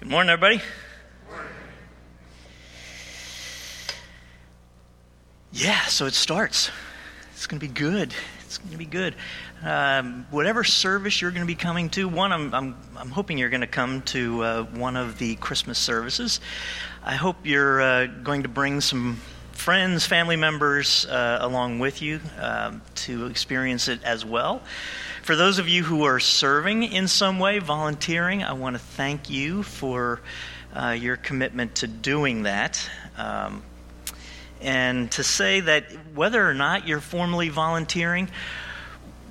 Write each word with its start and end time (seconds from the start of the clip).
Good 0.00 0.10
morning, 0.10 0.30
everybody. 0.30 0.62
Yeah, 5.50 5.80
so 5.86 6.06
it 6.06 6.14
starts. 6.14 6.70
It's 7.32 7.48
going 7.48 7.58
to 7.58 7.66
be 7.66 7.72
good. 7.72 8.14
It's 8.44 8.58
going 8.58 8.70
to 8.70 8.78
be 8.78 8.84
good. 8.84 9.16
Um, 9.64 10.24
whatever 10.30 10.62
service 10.62 11.20
you're 11.20 11.32
going 11.32 11.42
to 11.42 11.48
be 11.48 11.56
coming 11.56 11.90
to, 11.90 12.06
one, 12.06 12.32
I'm, 12.32 12.54
I'm, 12.54 12.76
I'm 12.96 13.10
hoping 13.10 13.38
you're 13.38 13.48
going 13.48 13.62
to 13.62 13.66
come 13.66 14.02
to 14.02 14.44
uh, 14.44 14.62
one 14.66 14.96
of 14.96 15.18
the 15.18 15.34
Christmas 15.34 15.78
services. 15.78 16.40
I 17.02 17.16
hope 17.16 17.38
you're 17.42 17.82
uh, 17.82 18.06
going 18.06 18.44
to 18.44 18.48
bring 18.48 18.80
some 18.80 19.20
friends, 19.50 20.06
family 20.06 20.36
members 20.36 21.06
uh, 21.06 21.38
along 21.40 21.80
with 21.80 22.00
you 22.02 22.20
um, 22.40 22.82
to 22.94 23.26
experience 23.26 23.88
it 23.88 24.00
as 24.04 24.24
well. 24.24 24.62
For 25.28 25.36
those 25.36 25.58
of 25.58 25.68
you 25.68 25.84
who 25.84 26.04
are 26.04 26.20
serving 26.20 26.84
in 26.84 27.06
some 27.06 27.38
way, 27.38 27.58
volunteering, 27.58 28.42
I 28.42 28.54
want 28.54 28.76
to 28.76 28.80
thank 28.82 29.28
you 29.28 29.62
for 29.62 30.22
uh, 30.74 30.96
your 30.98 31.18
commitment 31.18 31.74
to 31.74 31.86
doing 31.86 32.44
that. 32.44 32.80
Um, 33.14 33.62
and 34.62 35.12
to 35.12 35.22
say 35.22 35.60
that 35.60 35.92
whether 36.14 36.48
or 36.48 36.54
not 36.54 36.88
you're 36.88 37.02
formally 37.02 37.50
volunteering, 37.50 38.30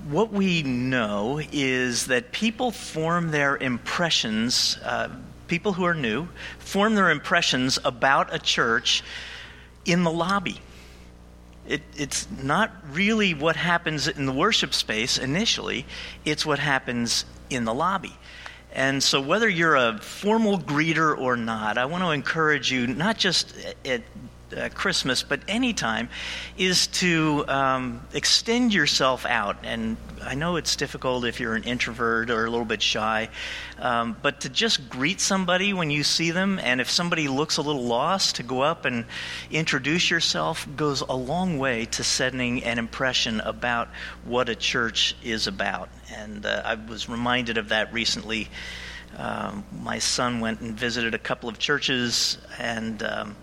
what 0.07 0.31
we 0.31 0.61
know 0.61 1.41
is 1.51 2.05
that 2.05 2.31
people 2.31 2.69
form 2.69 3.31
their 3.31 3.57
impressions, 3.57 4.77
uh, 4.83 5.09
people 5.47 5.73
who 5.73 5.85
are 5.85 5.95
new, 5.95 6.27
form 6.59 6.93
their 6.93 7.09
impressions 7.09 7.79
about 7.83 8.31
a 8.35 8.37
church 8.37 9.03
in 9.83 10.03
the 10.03 10.11
lobby. 10.11 10.61
It, 11.67 11.81
it's 11.95 12.27
not 12.41 12.71
really 12.91 13.33
what 13.33 13.55
happens 13.55 14.07
in 14.07 14.25
the 14.25 14.31
worship 14.31 14.73
space 14.73 15.17
initially, 15.17 15.85
it's 16.25 16.45
what 16.45 16.59
happens 16.59 17.25
in 17.49 17.65
the 17.65 17.73
lobby. 17.73 18.17
And 18.73 19.01
so, 19.01 19.21
whether 19.21 19.49
you're 19.49 19.75
a 19.75 19.97
formal 19.99 20.59
greeter 20.59 21.17
or 21.17 21.35
not, 21.35 21.77
I 21.77 21.85
want 21.85 22.03
to 22.03 22.11
encourage 22.11 22.71
you, 22.71 22.85
not 22.87 23.17
just 23.17 23.55
at 23.85 24.01
uh, 24.55 24.69
Christmas, 24.73 25.23
but 25.23 25.41
anytime, 25.47 26.09
is 26.57 26.87
to 26.87 27.45
um, 27.47 28.05
extend 28.13 28.73
yourself 28.73 29.25
out. 29.25 29.57
And 29.63 29.97
I 30.23 30.35
know 30.35 30.55
it's 30.55 30.75
difficult 30.75 31.25
if 31.25 31.39
you're 31.39 31.55
an 31.55 31.63
introvert 31.63 32.29
or 32.29 32.45
a 32.45 32.49
little 32.49 32.65
bit 32.65 32.81
shy, 32.81 33.29
um, 33.79 34.15
but 34.21 34.41
to 34.41 34.49
just 34.49 34.89
greet 34.89 35.19
somebody 35.19 35.73
when 35.73 35.91
you 35.91 36.03
see 36.03 36.31
them, 36.31 36.59
and 36.61 36.81
if 36.81 36.89
somebody 36.89 37.27
looks 37.27 37.57
a 37.57 37.61
little 37.61 37.83
lost, 37.83 38.37
to 38.37 38.43
go 38.43 38.61
up 38.61 38.85
and 38.85 39.05
introduce 39.51 40.09
yourself 40.09 40.67
goes 40.75 41.01
a 41.01 41.15
long 41.15 41.57
way 41.57 41.85
to 41.85 42.03
setting 42.03 42.63
an 42.63 42.77
impression 42.77 43.39
about 43.41 43.89
what 44.23 44.49
a 44.49 44.55
church 44.55 45.15
is 45.23 45.47
about. 45.47 45.89
And 46.13 46.45
uh, 46.45 46.61
I 46.65 46.75
was 46.75 47.09
reminded 47.09 47.57
of 47.57 47.69
that 47.69 47.93
recently. 47.93 48.49
Um, 49.17 49.65
my 49.81 49.99
son 49.99 50.41
went 50.41 50.61
and 50.61 50.77
visited 50.77 51.15
a 51.15 51.19
couple 51.19 51.49
of 51.49 51.57
churches, 51.57 52.37
and 52.59 53.01
um, 53.01 53.35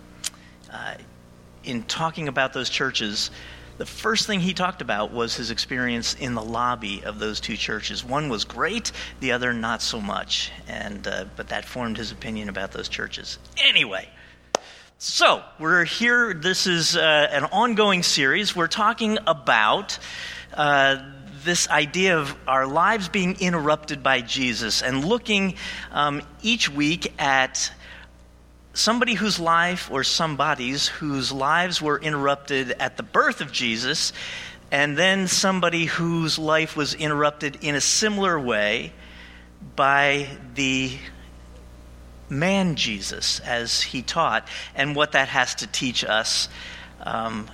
uh, 0.75 0.95
in 1.63 1.83
talking 1.85 2.29
about 2.29 2.53
those 2.53 2.69
churches, 2.69 3.31
the 3.79 3.87
first 3.87 4.27
thing 4.27 4.41
he 4.41 4.55
talked 4.55 4.83
about 4.83 5.13
was 5.13 5.35
his 5.35 5.51
experience 5.51 6.15
in 6.15 6.35
the 6.35 6.43
lobby 6.43 7.03
of 7.05 7.19
those 7.19 7.41
two 7.41 7.57
churches. 7.57 8.05
One 8.05 8.29
was 8.29 8.45
great, 8.45 8.93
the 9.21 9.33
other 9.33 9.53
not 9.53 9.83
so 9.83 10.01
much. 10.01 10.53
And 10.69 11.07
uh, 11.07 11.27
but 11.37 11.49
that 11.49 11.65
formed 11.65 11.97
his 11.97 12.13
opinion 12.13 12.49
about 12.49 12.73
those 12.73 12.89
churches. 12.89 13.39
Anyway, 13.65 14.09
so 14.99 15.43
we're 15.59 15.85
here. 15.85 16.35
This 16.35 16.67
is 16.67 16.97
uh, 16.97 17.29
an 17.31 17.45
ongoing 17.45 18.03
series. 18.03 18.55
We're 18.55 18.69
talking 18.69 19.19
about. 19.27 19.99
Uh, 20.53 21.11
this 21.45 21.69
idea 21.69 22.17
of 22.17 22.35
our 22.49 22.67
lives 22.67 23.11
being 23.11 23.39
interrupted 23.39 24.03
by 24.03 24.23
Jesus 24.23 24.81
and 24.81 25.05
looking 25.05 25.57
um, 25.93 26.23
each 26.41 26.71
week 26.71 27.13
at 27.21 27.71
somebody 28.75 29.15
whose 29.15 29.39
life, 29.41 29.91
or 29.91 30.05
somebody's, 30.05 30.89
whose 30.89 31.33
lives 31.33 31.81
were 31.81 31.99
interrupted 31.99 32.73
at 32.73 32.97
the 32.97 33.03
birth 33.03 33.41
of 33.41 33.51
Jesus, 33.53 34.13
and 34.71 34.97
then 34.99 35.29
somebody 35.29 35.85
whose 35.87 36.39
life 36.39 36.77
was 36.77 36.95
interrupted 36.95 37.59
in 37.63 37.75
a 37.75 37.81
similar 37.81 38.39
way 38.39 38.93
by 39.77 40.29
the 40.55 40.93
man 42.29 42.75
Jesus 42.75 43.41
as 43.41 43.81
he 43.81 44.03
taught, 44.03 44.49
and 44.75 44.97
what 44.97 45.13
that 45.13 45.29
has 45.29 45.55
to 45.57 45.67
teach 45.67 46.05
us 46.05 46.49
um, 47.01 47.49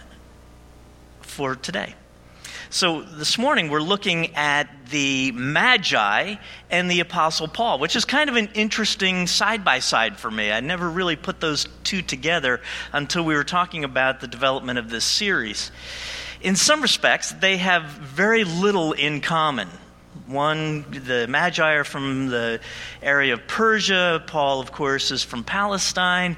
for 1.20 1.54
today. 1.54 1.94
So 2.72 3.03
this 3.03 3.36
morning 3.36 3.69
we're 3.69 3.81
looking 3.81 4.36
at 4.36 4.69
the 4.91 5.32
Magi 5.32 6.36
and 6.70 6.88
the 6.88 7.00
Apostle 7.00 7.48
Paul, 7.48 7.81
which 7.81 7.97
is 7.97 8.04
kind 8.04 8.31
of 8.31 8.36
an 8.36 8.48
interesting 8.54 9.26
side 9.26 9.64
by 9.64 9.81
side 9.81 10.16
for 10.16 10.31
me. 10.31 10.53
I 10.53 10.60
never 10.60 10.88
really 10.88 11.16
put 11.16 11.41
those 11.41 11.66
two 11.82 12.00
together 12.00 12.60
until 12.92 13.25
we 13.25 13.34
were 13.34 13.42
talking 13.42 13.82
about 13.82 14.20
the 14.20 14.28
development 14.28 14.78
of 14.78 14.88
this 14.88 15.04
series. 15.04 15.72
In 16.42 16.54
some 16.54 16.80
respects, 16.80 17.32
they 17.32 17.56
have 17.56 17.86
very 17.86 18.44
little 18.44 18.92
in 18.92 19.20
common. 19.20 19.66
One, 20.28 20.84
the 20.92 21.26
Magi 21.26 21.72
are 21.72 21.82
from 21.82 22.28
the 22.28 22.60
area 23.03 23.32
of 23.32 23.48
Persia. 23.48 24.22
Paul, 24.28 24.60
of 24.60 24.70
course, 24.70 25.10
is 25.10 25.25
from 25.25 25.42
Palestine. 25.42 26.36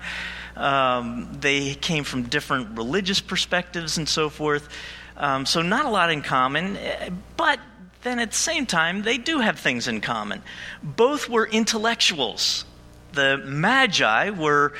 Um, 0.56 1.28
they 1.41 1.75
came 1.75 2.04
from 2.04 2.22
different 2.22 2.78
religious 2.78 3.21
perspectives 3.21 3.98
and 3.98 4.09
so 4.09 4.31
forth. 4.31 4.71
Um, 5.16 5.46
so, 5.46 5.62
not 5.62 5.84
a 5.84 5.90
lot 5.90 6.10
in 6.10 6.22
common, 6.22 6.76
eh, 6.76 7.10
but 7.36 7.60
then 8.02 8.18
at 8.18 8.30
the 8.30 8.36
same 8.36 8.66
time, 8.66 9.02
they 9.02 9.18
do 9.18 9.38
have 9.38 9.58
things 9.58 9.88
in 9.88 10.00
common. 10.00 10.42
Both 10.82 11.28
were 11.28 11.46
intellectuals. 11.46 12.64
The 13.12 13.38
Magi 13.38 14.30
were, 14.30 14.72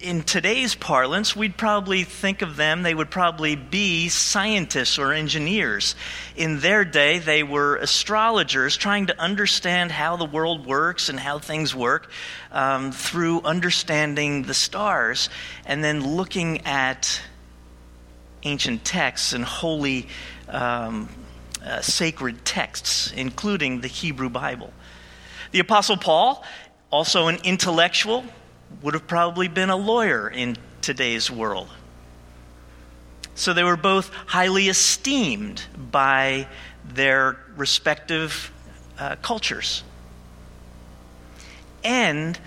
in 0.00 0.22
today's 0.22 0.74
parlance, 0.74 1.36
we'd 1.36 1.56
probably 1.56 2.04
think 2.04 2.42
of 2.42 2.56
them, 2.56 2.82
they 2.82 2.94
would 2.94 3.10
probably 3.10 3.56
be 3.56 4.08
scientists 4.08 4.98
or 4.98 5.12
engineers. 5.12 5.94
In 6.36 6.60
their 6.60 6.84
day, 6.84 7.18
they 7.18 7.42
were 7.42 7.76
astrologers 7.76 8.76
trying 8.76 9.06
to 9.06 9.20
understand 9.20 9.92
how 9.92 10.16
the 10.16 10.24
world 10.24 10.64
works 10.64 11.08
and 11.08 11.18
how 11.18 11.38
things 11.38 11.74
work 11.74 12.10
um, 12.52 12.92
through 12.92 13.42
understanding 13.42 14.44
the 14.44 14.54
stars 14.54 15.28
and 15.66 15.82
then 15.84 16.16
looking 16.16 16.66
at 16.66 17.20
ancient 18.44 18.84
texts 18.84 19.32
and 19.32 19.44
holy 19.44 20.06
um, 20.48 21.08
uh, 21.64 21.80
sacred 21.80 22.44
texts, 22.44 23.12
including 23.16 23.80
the 23.80 23.88
Hebrew 23.88 24.28
Bible. 24.28 24.72
The 25.50 25.60
Apostle 25.60 25.96
Paul, 25.96 26.44
also 26.90 27.28
an 27.28 27.38
intellectual, 27.44 28.24
would 28.82 28.94
have 28.94 29.06
probably 29.06 29.48
been 29.48 29.70
a 29.70 29.76
lawyer 29.76 30.28
in 30.28 30.56
today's 30.82 31.30
world. 31.30 31.68
So 33.34 33.52
they 33.52 33.64
were 33.64 33.76
both 33.76 34.10
highly 34.26 34.68
esteemed 34.68 35.64
by 35.90 36.46
their 36.84 37.36
respective 37.56 38.52
uh, 38.98 39.16
cultures. 39.22 39.82
And 41.82 42.38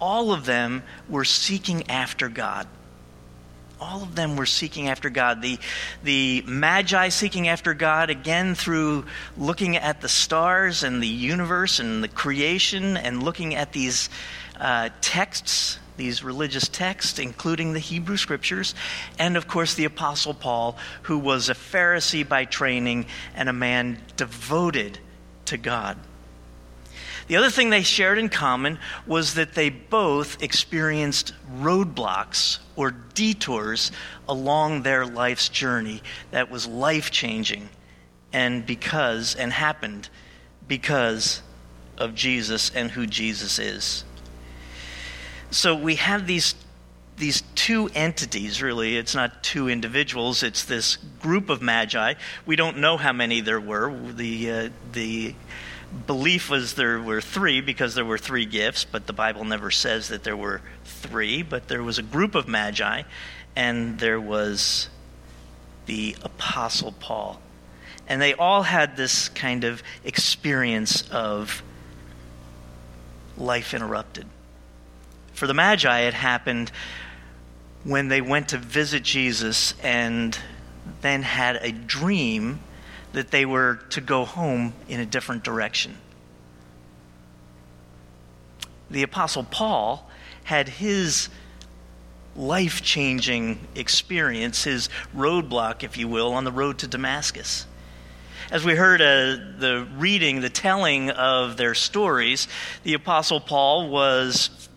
all 0.00 0.32
of 0.32 0.46
them 0.46 0.82
were 1.08 1.24
seeking 1.24 1.88
after 1.90 2.28
God 2.28 2.66
all 3.80 4.02
of 4.02 4.14
them 4.14 4.36
were 4.36 4.46
seeking 4.46 4.88
after 4.88 5.10
God. 5.10 5.42
The, 5.42 5.58
the 6.04 6.42
Magi 6.46 7.08
seeking 7.08 7.48
after 7.48 7.74
God, 7.74 8.10
again, 8.10 8.54
through 8.54 9.06
looking 9.36 9.76
at 9.76 10.00
the 10.00 10.08
stars 10.08 10.82
and 10.82 11.02
the 11.02 11.08
universe 11.08 11.80
and 11.80 12.04
the 12.04 12.08
creation 12.08 12.96
and 12.96 13.22
looking 13.22 13.54
at 13.54 13.72
these 13.72 14.10
uh, 14.58 14.90
texts, 15.00 15.78
these 15.96 16.22
religious 16.22 16.68
texts, 16.68 17.18
including 17.18 17.72
the 17.72 17.78
Hebrew 17.78 18.16
scriptures. 18.16 18.74
And 19.18 19.36
of 19.36 19.48
course, 19.48 19.74
the 19.74 19.86
Apostle 19.86 20.34
Paul, 20.34 20.76
who 21.02 21.18
was 21.18 21.48
a 21.48 21.54
Pharisee 21.54 22.28
by 22.28 22.44
training 22.44 23.06
and 23.34 23.48
a 23.48 23.54
man 23.54 23.98
devoted 24.16 24.98
to 25.46 25.56
God. 25.56 25.96
The 27.30 27.36
other 27.36 27.48
thing 27.48 27.70
they 27.70 27.84
shared 27.84 28.18
in 28.18 28.28
common 28.28 28.80
was 29.06 29.34
that 29.34 29.54
they 29.54 29.70
both 29.70 30.42
experienced 30.42 31.32
roadblocks 31.58 32.58
or 32.74 32.90
detours 32.90 33.92
along 34.28 34.82
their 34.82 35.06
life's 35.06 35.48
journey 35.48 36.02
that 36.32 36.50
was 36.50 36.66
life 36.66 37.12
changing 37.12 37.68
and 38.32 38.66
because 38.66 39.36
and 39.36 39.52
happened 39.52 40.08
because 40.66 41.40
of 41.96 42.16
Jesus 42.16 42.72
and 42.74 42.90
who 42.90 43.06
Jesus 43.06 43.60
is. 43.60 44.02
So 45.52 45.76
we 45.76 45.94
have 45.94 46.26
these 46.26 46.56
these 47.16 47.42
two 47.54 47.90
entities, 47.94 48.60
really. 48.60 48.96
It's 48.96 49.14
not 49.14 49.44
two 49.44 49.68
individuals, 49.68 50.42
it's 50.42 50.64
this 50.64 50.96
group 51.20 51.48
of 51.48 51.62
magi. 51.62 52.14
We 52.44 52.56
don't 52.56 52.78
know 52.78 52.96
how 52.96 53.12
many 53.12 53.40
there 53.40 53.60
were. 53.60 53.94
The, 54.14 54.50
uh, 54.50 54.68
the 54.92 55.34
belief 56.06 56.50
was 56.50 56.74
there 56.74 57.00
were 57.00 57.20
three 57.20 57.60
because 57.60 57.94
there 57.94 58.04
were 58.04 58.18
three 58.18 58.46
gifts, 58.46 58.84
but 58.84 59.06
the 59.06 59.12
Bible 59.12 59.44
never 59.44 59.70
says 59.70 60.08
that 60.08 60.24
there 60.24 60.36
were 60.36 60.60
three, 60.84 61.42
but 61.42 61.68
there 61.68 61.82
was 61.82 61.98
a 61.98 62.02
group 62.02 62.34
of 62.34 62.46
magi, 62.46 63.02
and 63.56 63.98
there 63.98 64.20
was 64.20 64.88
the 65.86 66.16
Apostle 66.22 66.92
Paul. 66.92 67.40
And 68.06 68.20
they 68.20 68.34
all 68.34 68.62
had 68.62 68.96
this 68.96 69.28
kind 69.28 69.64
of 69.64 69.82
experience 70.04 71.08
of 71.10 71.62
life 73.36 73.74
interrupted. 73.74 74.26
For 75.32 75.46
the 75.46 75.54
Magi, 75.54 76.00
it 76.00 76.14
happened 76.14 76.70
when 77.84 78.08
they 78.08 78.20
went 78.20 78.50
to 78.50 78.58
visit 78.58 79.02
Jesus 79.02 79.74
and 79.82 80.38
then 81.00 81.22
had 81.22 81.56
a 81.56 81.72
dream 81.72 82.60
that 83.12 83.30
they 83.30 83.44
were 83.44 83.76
to 83.90 84.00
go 84.00 84.24
home 84.24 84.72
in 84.88 85.00
a 85.00 85.06
different 85.06 85.42
direction. 85.42 85.96
The 88.90 89.02
Apostle 89.02 89.44
Paul 89.44 90.08
had 90.44 90.68
his 90.68 91.28
life 92.36 92.82
changing 92.82 93.60
experience, 93.74 94.64
his 94.64 94.88
roadblock, 95.16 95.82
if 95.82 95.96
you 95.96 96.08
will, 96.08 96.32
on 96.32 96.44
the 96.44 96.52
road 96.52 96.78
to 96.78 96.86
Damascus. 96.86 97.66
As 98.50 98.64
we 98.64 98.74
heard 98.74 99.00
uh, 99.00 99.04
the 99.58 99.86
reading, 99.96 100.40
the 100.40 100.50
telling 100.50 101.10
of 101.10 101.56
their 101.56 101.74
stories, 101.74 102.48
the 102.82 102.94
Apostle 102.94 103.40
Paul 103.40 103.90
was, 103.90 104.68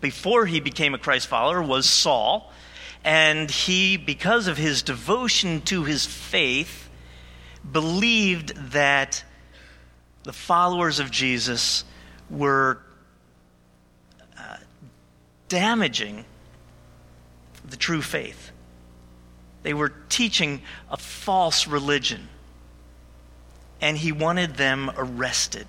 before 0.00 0.46
he 0.46 0.60
became 0.60 0.94
a 0.94 0.98
Christ 0.98 1.28
follower, 1.28 1.62
was 1.62 1.88
Saul. 1.88 2.52
And 3.04 3.50
he, 3.50 3.96
because 3.96 4.48
of 4.48 4.56
his 4.56 4.82
devotion 4.82 5.60
to 5.62 5.84
his 5.84 6.06
faith, 6.06 6.83
believed 7.70 8.54
that 8.72 9.24
the 10.24 10.32
followers 10.32 11.00
of 11.00 11.10
Jesus 11.10 11.84
were 12.30 12.78
uh, 14.38 14.56
damaging 15.48 16.24
the 17.68 17.76
true 17.76 18.02
faith. 18.02 18.50
They 19.62 19.74
were 19.74 19.92
teaching 20.08 20.62
a 20.90 20.96
false 20.96 21.66
religion. 21.66 22.28
And 23.80 23.96
he 23.98 24.12
wanted 24.12 24.56
them 24.56 24.90
arrested. 24.96 25.66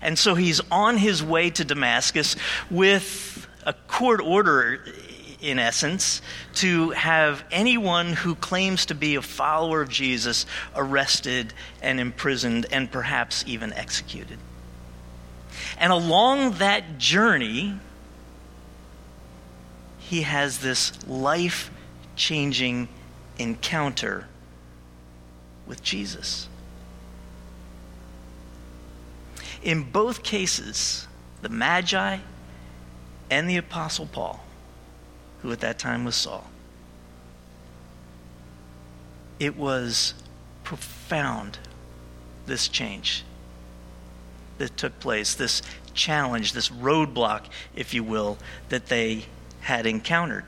And 0.00 0.18
so 0.18 0.34
he's 0.34 0.60
on 0.70 0.96
his 0.96 1.22
way 1.22 1.50
to 1.50 1.64
Damascus 1.64 2.36
with 2.70 3.48
a 3.64 3.72
court 3.72 4.20
order, 4.20 4.84
in 5.40 5.58
essence, 5.58 6.20
to 6.54 6.90
have 6.90 7.44
anyone 7.50 8.12
who 8.12 8.34
claims 8.34 8.86
to 8.86 8.94
be 8.94 9.14
a 9.14 9.22
follower 9.22 9.82
of 9.82 9.88
Jesus 9.88 10.46
arrested 10.74 11.54
and 11.80 12.00
imprisoned 12.00 12.66
and 12.72 12.90
perhaps 12.90 13.44
even 13.46 13.72
executed. 13.72 14.38
And 15.78 15.92
along 15.92 16.52
that 16.54 16.98
journey, 16.98 17.78
he 19.98 20.22
has 20.22 20.58
this 20.58 21.06
life 21.06 21.70
changing 22.16 22.88
encounter 23.38 24.26
with 25.66 25.82
Jesus. 25.82 26.48
In 29.62 29.90
both 29.90 30.22
cases, 30.22 31.06
the 31.42 31.48
Magi 31.48 32.18
and 33.30 33.50
the 33.50 33.56
Apostle 33.56 34.06
Paul, 34.06 34.42
who 35.42 35.52
at 35.52 35.60
that 35.60 35.78
time 35.78 36.04
was 36.04 36.16
Saul, 36.16 36.44
it 39.38 39.56
was 39.56 40.14
profound, 40.64 41.58
this 42.46 42.68
change 42.68 43.24
that 44.58 44.76
took 44.76 44.98
place, 45.00 45.34
this 45.34 45.62
challenge, 45.94 46.52
this 46.52 46.68
roadblock, 46.68 47.44
if 47.74 47.94
you 47.94 48.02
will, 48.02 48.38
that 48.68 48.86
they 48.86 49.24
had 49.60 49.86
encountered. 49.86 50.44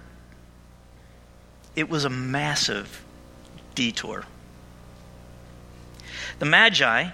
It 1.77 1.89
was 1.89 2.05
a 2.05 2.11
massive 2.11 3.05
detour. 3.75 4.25
The 6.39 6.47
Magi, 6.47 7.11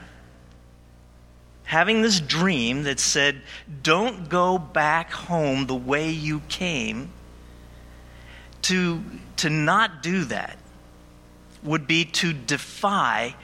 having 1.64 2.02
this 2.02 2.20
dream 2.20 2.84
that 2.84 2.98
said, 2.98 3.42
Don't 3.82 4.28
go 4.28 4.56
back 4.56 5.10
home 5.10 5.66
the 5.66 5.74
way 5.74 6.10
you 6.10 6.40
came, 6.48 7.10
to, 8.66 9.00
to 9.36 9.48
not 9.48 10.02
do 10.02 10.24
that 10.24 10.58
would 11.62 11.86
be 11.86 12.04
to 12.04 12.32
defy 12.32 13.34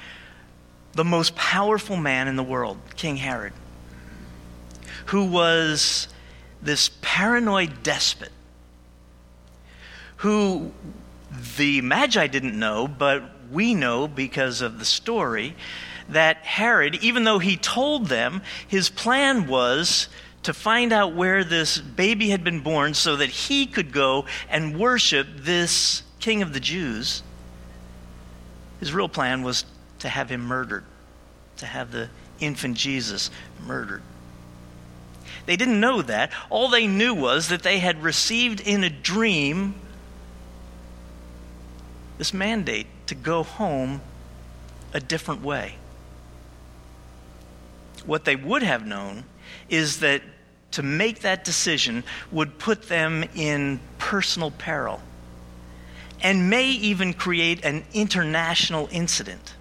the 0.94 1.04
most 1.04 1.36
powerful 1.36 1.96
man 1.96 2.28
in 2.28 2.36
the 2.36 2.42
world, 2.42 2.78
King 2.96 3.16
Herod, 3.16 3.52
who 5.06 5.24
was 5.24 6.08
this 6.60 6.90
paranoid 7.00 7.82
despot 7.82 8.32
who 10.16 10.72
the 11.56 11.80
Magi 11.80 12.26
didn't 12.26 12.58
know, 12.58 12.86
but 12.86 13.22
we 13.50 13.74
know 13.74 14.06
because 14.06 14.60
of 14.60 14.78
the 14.78 14.84
story 14.84 15.54
that 16.08 16.38
Herod, 16.38 16.96
even 16.96 17.24
though 17.24 17.38
he 17.38 17.56
told 17.56 18.06
them, 18.06 18.42
his 18.66 18.88
plan 18.88 19.46
was 19.46 20.08
to 20.42 20.52
find 20.52 20.92
out 20.92 21.14
where 21.14 21.44
this 21.44 21.78
baby 21.78 22.30
had 22.30 22.42
been 22.42 22.60
born 22.60 22.94
so 22.94 23.16
that 23.16 23.30
he 23.30 23.66
could 23.66 23.92
go 23.92 24.26
and 24.48 24.78
worship 24.78 25.26
this 25.36 26.02
king 26.18 26.42
of 26.42 26.52
the 26.52 26.60
Jews. 26.60 27.22
His 28.80 28.92
real 28.92 29.08
plan 29.08 29.42
was 29.42 29.64
to 30.00 30.08
have 30.08 30.30
him 30.30 30.40
murdered, 30.40 30.84
to 31.58 31.66
have 31.66 31.92
the 31.92 32.08
infant 32.40 32.76
Jesus 32.76 33.30
murdered. 33.64 34.02
They 35.46 35.56
didn't 35.56 35.80
know 35.80 36.02
that. 36.02 36.32
All 36.50 36.68
they 36.68 36.86
knew 36.86 37.14
was 37.14 37.48
that 37.48 37.62
they 37.62 37.78
had 37.78 38.02
received 38.02 38.60
in 38.60 38.84
a 38.84 38.90
dream 38.90 39.74
this 42.18 42.34
mandate 42.34 42.86
to 43.06 43.14
go 43.14 43.42
home 43.42 44.00
a 44.92 45.00
different 45.00 45.42
way. 45.42 45.76
What 48.04 48.24
they 48.24 48.36
would 48.36 48.62
have 48.62 48.86
known 48.86 49.24
is 49.72 50.00
that 50.00 50.22
to 50.70 50.82
make 50.82 51.20
that 51.20 51.44
decision 51.44 52.04
would 52.30 52.58
put 52.58 52.88
them 52.88 53.24
in 53.34 53.80
personal 53.98 54.50
peril 54.50 55.00
and 56.22 56.50
may 56.50 56.70
even 56.70 57.12
create 57.14 57.64
an 57.64 57.82
international 57.92 58.88
incident. 58.92 59.54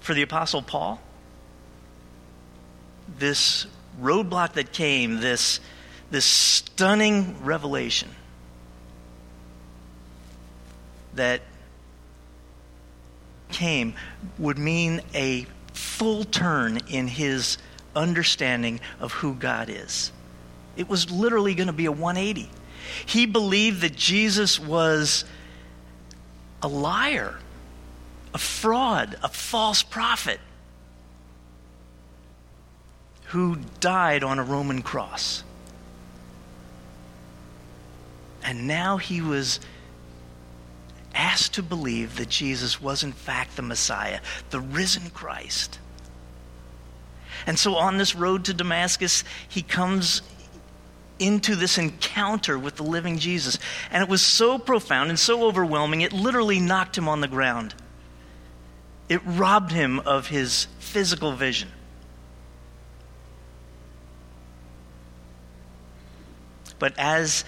For 0.00 0.14
the 0.14 0.22
Apostle 0.22 0.62
Paul, 0.62 1.00
this 3.18 3.66
roadblock 4.00 4.54
that 4.54 4.72
came, 4.72 5.20
this, 5.20 5.60
this 6.10 6.24
stunning 6.24 7.44
revelation, 7.44 8.08
that 11.14 11.42
came 13.50 13.94
would 14.38 14.56
mean 14.56 15.02
a 15.14 15.46
full 15.80 16.24
turn 16.24 16.78
in 16.88 17.08
his 17.08 17.58
understanding 17.96 18.80
of 19.00 19.12
who 19.12 19.34
God 19.34 19.68
is. 19.68 20.12
It 20.76 20.88
was 20.88 21.10
literally 21.10 21.54
going 21.54 21.66
to 21.66 21.72
be 21.72 21.86
a 21.86 21.92
180. 21.92 22.50
He 23.06 23.26
believed 23.26 23.80
that 23.80 23.96
Jesus 23.96 24.60
was 24.60 25.24
a 26.62 26.68
liar, 26.68 27.36
a 28.32 28.38
fraud, 28.38 29.16
a 29.22 29.28
false 29.28 29.82
prophet 29.82 30.40
who 33.26 33.56
died 33.80 34.24
on 34.24 34.38
a 34.38 34.42
Roman 34.42 34.82
cross. 34.82 35.44
And 38.42 38.66
now 38.66 38.96
he 38.96 39.20
was 39.20 39.60
asked 41.20 41.54
to 41.54 41.62
believe 41.62 42.16
that 42.16 42.30
Jesus 42.30 42.80
was, 42.80 43.02
in 43.04 43.12
fact, 43.12 43.56
the 43.56 43.62
Messiah, 43.62 44.20
the 44.48 44.60
risen 44.60 45.10
Christ. 45.10 45.78
And 47.46 47.58
so 47.58 47.74
on 47.74 47.98
this 47.98 48.14
road 48.14 48.46
to 48.46 48.54
Damascus, 48.54 49.22
he 49.46 49.60
comes 49.60 50.22
into 51.18 51.54
this 51.54 51.76
encounter 51.76 52.58
with 52.58 52.76
the 52.76 52.82
living 52.82 53.18
Jesus. 53.18 53.58
And 53.90 54.02
it 54.02 54.08
was 54.08 54.22
so 54.22 54.58
profound 54.58 55.10
and 55.10 55.18
so 55.18 55.44
overwhelming, 55.44 56.00
it 56.00 56.12
literally 56.14 56.58
knocked 56.58 56.96
him 56.96 57.08
on 57.08 57.20
the 57.20 57.28
ground. 57.28 57.74
It 59.10 59.20
robbed 59.26 59.72
him 59.72 60.00
of 60.00 60.28
his 60.28 60.68
physical 60.78 61.32
vision. 61.32 61.68
But 66.78 66.94
as 66.96 67.44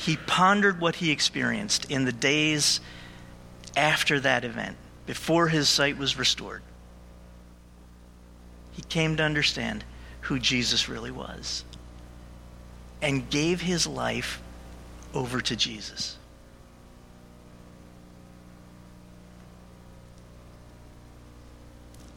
he 0.00 0.16
pondered 0.16 0.80
what 0.80 0.96
he 0.96 1.10
experienced 1.10 1.90
in 1.90 2.06
the 2.06 2.12
days 2.12 2.80
after 3.76 4.18
that 4.20 4.46
event, 4.46 4.78
before 5.04 5.48
his 5.48 5.68
sight 5.68 5.98
was 5.98 6.18
restored. 6.18 6.62
He 8.72 8.80
came 8.80 9.18
to 9.18 9.22
understand 9.22 9.84
who 10.22 10.38
Jesus 10.38 10.88
really 10.88 11.10
was 11.10 11.64
and 13.02 13.28
gave 13.28 13.60
his 13.60 13.86
life 13.86 14.40
over 15.12 15.42
to 15.42 15.54
Jesus. 15.54 16.16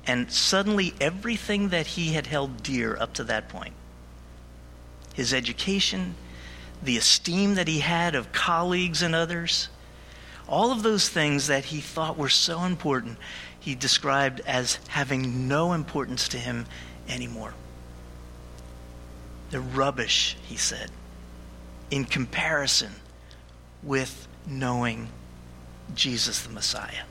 And 0.08 0.32
suddenly, 0.32 0.94
everything 1.02 1.70
that 1.70 1.88
he 1.88 2.14
had 2.14 2.28
held 2.28 2.64
dear 2.64 2.96
up 2.96 3.14
to 3.16 3.26
that 3.26 3.50
point 3.50 3.74
his 5.14 5.34
education, 5.34 6.16
the 6.84 6.98
esteem 6.98 7.56
that 7.56 7.68
he 7.68 7.80
had 7.80 8.16
of 8.16 8.32
colleagues 8.32 9.02
and 9.02 9.16
others, 9.16 9.70
all 10.48 10.72
of 10.72 10.84
those 10.84 11.10
things 11.10 11.48
that 11.48 11.66
he 11.66 11.80
thought 11.80 12.18
were 12.18 12.30
so 12.30 12.64
important, 12.64 13.18
he 13.60 13.76
described 13.76 14.42
as 14.46 14.80
having 14.90 15.48
no 15.48 15.74
importance 15.74 16.28
to 16.30 16.38
him 16.38 16.66
anymore. 17.08 17.54
They're 19.50 19.62
rubbish, 19.62 20.36
he 20.44 20.58
said, 20.58 20.92
in 21.90 22.06
comparison 22.06 22.92
with 23.82 24.28
knowing 24.46 25.10
Jesus 25.96 26.42
the 26.42 26.50
Messiah. 26.50 27.04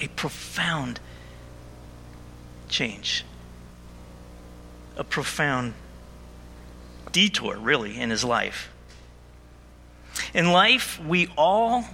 A 0.00 0.08
profound 0.08 1.00
change, 2.68 3.24
a 4.96 5.04
profound 5.04 5.74
detour, 7.14 7.56
really, 7.56 7.98
in 7.98 8.10
his 8.10 8.24
life. 8.24 8.68
In 10.34 10.52
life, 10.52 11.00
we 11.02 11.28
all 11.38 11.84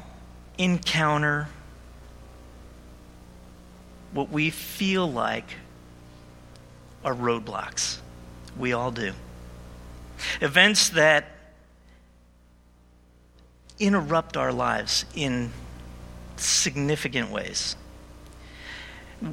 encounter 0.59 1.49
what 4.12 4.31
we 4.31 4.50
feel 4.50 5.11
like 5.11 5.55
are 7.05 7.15
roadblocks. 7.15 7.99
We 8.59 8.73
all 8.73 8.91
do. 8.91 9.12
Events 10.41 10.89
that 10.91 11.27
interrupt 13.79 14.37
our 14.37 14.53
lives 14.53 15.05
in 15.15 15.53
significant 16.37 17.31
ways. 17.31 17.77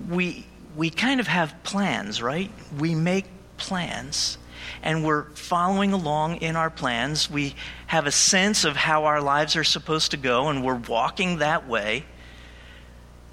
We, 0.10 0.46
we 0.76 0.90
kind 0.90 1.22
of 1.22 1.28
have 1.28 1.64
plans, 1.64 2.22
right? 2.22 2.52
We 2.78 2.94
make 2.94 3.26
plans 3.56 4.38
and 4.84 5.04
we're 5.04 5.30
following 5.32 5.94
along 5.94 6.38
in 6.38 6.56
our 6.56 6.70
plans. 6.70 7.30
We 7.30 7.56
have 7.88 8.08
a 8.08 8.12
sense 8.12 8.64
of 8.66 8.76
how 8.76 9.06
our 9.06 9.22
lives 9.22 9.56
are 9.56 9.64
supposed 9.64 10.12
to 10.12 10.18
go, 10.18 10.50
and 10.50 10.64
we're 10.64 10.76
walking 10.76 11.38
that 11.38 11.68
way. 11.68 12.06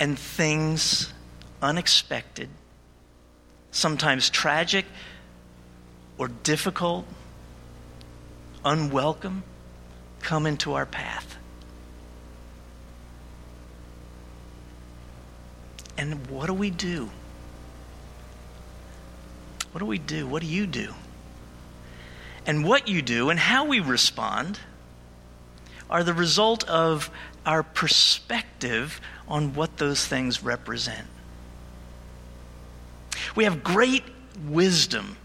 And 0.01 0.19
things 0.19 1.13
unexpected, 1.63 2.49
sometimes 3.71 4.29
tragic 4.29 4.85
or 6.19 6.29
difficult, 6.29 7.07
unwelcome, 8.65 9.45
come 10.21 10.47
into 10.47 10.75
our 10.75 10.87
path. 10.87 11.37
And 15.97 16.27
what 16.27 16.47
do 16.47 16.55
we 16.55 16.71
do? 16.71 17.11
What 19.73 19.79
do 19.81 19.87
we 19.87 19.99
do? 19.99 20.27
What 20.27 20.43
do 20.43 20.49
you 20.49 20.67
do? 20.67 20.95
And 22.47 22.65
what 22.65 22.89
you 22.89 23.03
do 23.03 23.31
and 23.31 23.39
how 23.39 23.65
we 23.65 23.81
respond 23.81 24.59
are 25.89 26.05
the 26.05 26.15
result 26.15 26.65
of 26.65 27.11
our 27.47 27.63
perspective 27.63 29.01
on 29.29 29.55
what 29.55 29.77
those 29.79 30.07
things 30.07 30.43
represent. 30.43 31.07
We 33.35 33.45
have 33.45 33.63
great 33.63 34.05
wisdom 34.47 35.17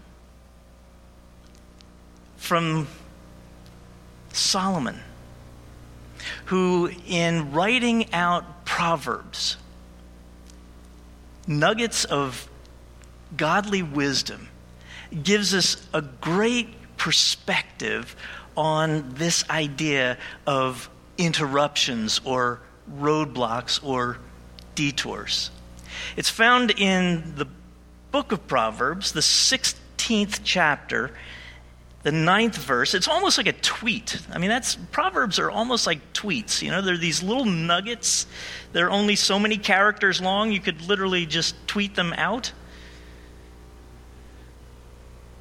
from 2.36 2.88
Solomon, 4.32 4.98
who, 6.46 6.90
in 7.06 7.52
writing 7.52 8.12
out 8.12 8.64
Proverbs, 8.64 9.56
nuggets 11.46 12.04
of 12.04 12.48
godly 13.36 13.82
wisdom, 13.82 14.48
gives 15.22 15.54
us 15.54 15.86
a 15.92 16.02
great 16.02 16.68
perspective 17.00 18.14
on 18.58 19.14
this 19.14 19.48
idea 19.48 20.18
of 20.46 20.90
interruptions 21.16 22.20
or 22.26 22.60
roadblocks 22.94 23.82
or 23.82 24.18
detours. 24.74 25.50
It's 26.18 26.28
found 26.28 26.72
in 26.78 27.36
the 27.36 27.46
book 28.10 28.32
of 28.32 28.46
Proverbs, 28.46 29.12
the 29.12 29.20
16th 29.20 30.40
chapter, 30.44 31.12
the 32.02 32.12
ninth 32.12 32.58
verse. 32.58 32.92
It's 32.92 33.08
almost 33.08 33.38
like 33.38 33.46
a 33.46 33.54
tweet. 33.54 34.20
I 34.30 34.36
mean, 34.36 34.50
that's 34.50 34.74
Proverbs 34.74 35.38
are 35.38 35.50
almost 35.50 35.86
like 35.86 36.12
tweets. 36.12 36.60
You 36.60 36.70
know, 36.70 36.82
they're 36.82 36.98
these 36.98 37.22
little 37.22 37.46
nuggets. 37.46 38.26
They're 38.72 38.90
only 38.90 39.16
so 39.16 39.38
many 39.38 39.56
characters 39.56 40.20
long. 40.20 40.52
You 40.52 40.60
could 40.60 40.86
literally 40.86 41.24
just 41.24 41.54
tweet 41.66 41.94
them 41.94 42.12
out. 42.18 42.52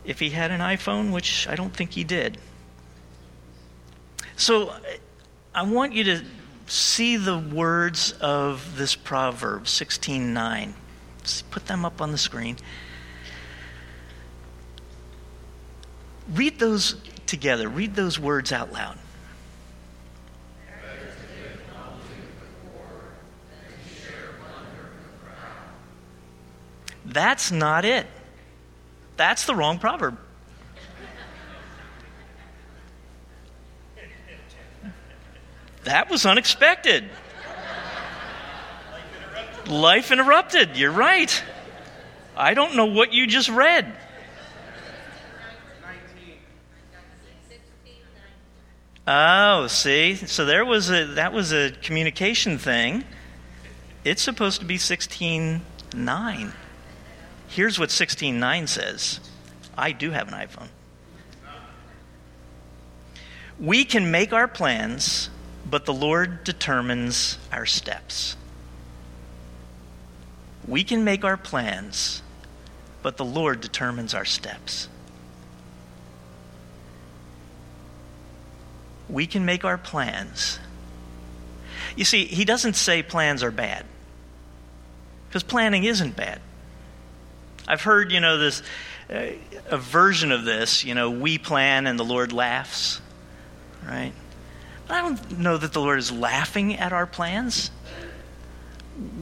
If 0.10 0.20
he 0.20 0.32
had 0.32 0.50
an 0.50 0.60
iPhone, 0.60 1.12
which 1.12 1.48
I 1.48 1.54
don't 1.54 1.72
think 1.72 1.92
he 1.92 2.04
did. 2.04 2.40
So 4.36 4.74
I 5.54 5.62
want 5.62 5.94
you 5.94 6.04
to 6.06 6.26
see 6.66 7.16
the 7.16 7.38
words 7.38 8.14
of 8.14 8.76
this 8.76 8.96
proverb 8.96 9.66
16:9 9.68 10.74
put 11.52 11.68
them 11.68 11.86
up 11.86 12.02
on 12.02 12.12
the 12.12 12.18
screen. 12.18 12.58
Read 16.34 16.58
those 16.58 16.96
together. 17.28 17.70
Read 17.70 17.94
those 17.94 18.18
words 18.18 18.52
out 18.52 18.74
loud. 18.74 18.98
That's 27.06 27.52
not 27.52 27.86
it. 27.86 28.08
That's 29.20 29.46
the 29.46 29.54
wrong 29.54 29.80
proverb. 29.80 30.18
That 35.84 36.10
was 36.10 36.26
unexpected. 36.26 37.04
Life 39.68 40.14
interrupted. 40.14 40.78
You're 40.78 40.94
right. 40.94 41.44
I 42.38 42.54
don't 42.54 42.78
know 42.78 42.86
what 42.86 43.12
you 43.12 43.28
just 43.28 43.50
read. 43.50 43.92
Oh, 49.06 49.68
see? 49.68 50.16
So 50.16 50.46
there 50.46 50.64
was 50.64 50.90
a 50.90 51.08
that 51.16 51.34
was 51.34 51.52
a 51.52 51.72
communication 51.82 52.58
thing. 52.58 53.04
It's 54.06 54.22
supposed 54.22 54.62
to 54.62 54.66
be 54.66 54.78
16:9. 54.78 56.54
Here's 57.50 57.80
what 57.80 57.90
16:9 57.90 58.68
says. 58.68 59.20
I 59.78 59.92
do 59.92 60.12
have 60.12 60.28
an 60.28 60.34
iPhone. 60.34 60.70
We 63.60 63.84
can 63.84 64.12
make 64.12 64.32
our 64.32 64.48
plans, 64.48 65.30
but 65.70 65.86
the 65.86 65.94
Lord 65.94 66.44
determines 66.44 67.38
our 67.52 67.66
steps. 67.66 68.38
We 70.68 70.84
can 70.84 71.04
make 71.04 71.26
our 71.26 71.36
plans, 71.36 72.22
but 73.02 73.18
the 73.18 73.26
Lord 73.26 73.60
determines 73.60 74.14
our 74.14 74.26
steps. 74.26 74.88
We 79.10 79.26
can 79.26 79.44
make 79.44 79.66
our 79.66 79.78
plans. 79.78 80.60
You 81.96 82.06
see, 82.06 82.26
he 82.26 82.46
doesn't 82.46 82.76
say 82.76 83.02
plans 83.02 83.42
are 83.42 83.52
bad, 83.52 83.86
because 85.28 85.44
planning 85.44 85.84
isn't 85.84 86.16
bad. 86.16 86.40
I've 87.70 87.82
heard, 87.82 88.12
you 88.12 88.20
know, 88.20 88.38
this 88.38 88.62
uh, 89.10 89.28
a 89.70 89.78
version 89.78 90.34
of 90.34 90.44
this, 90.44 90.84
you 90.84 90.94
know, 90.96 91.10
we 91.10 91.38
plan 91.38 91.88
and 91.88 91.98
the 91.98 92.04
Lord 92.04 92.34
laughs, 92.34 93.00
right? 93.88 94.12
But 94.88 94.96
I 94.96 95.02
don't 95.02 95.40
know 95.40 95.56
that 95.56 95.72
the 95.72 95.80
Lord 95.80 96.00
is 96.00 96.12
laughing 96.12 96.76
at 96.76 96.92
our 96.92 97.06
plans 97.06 97.72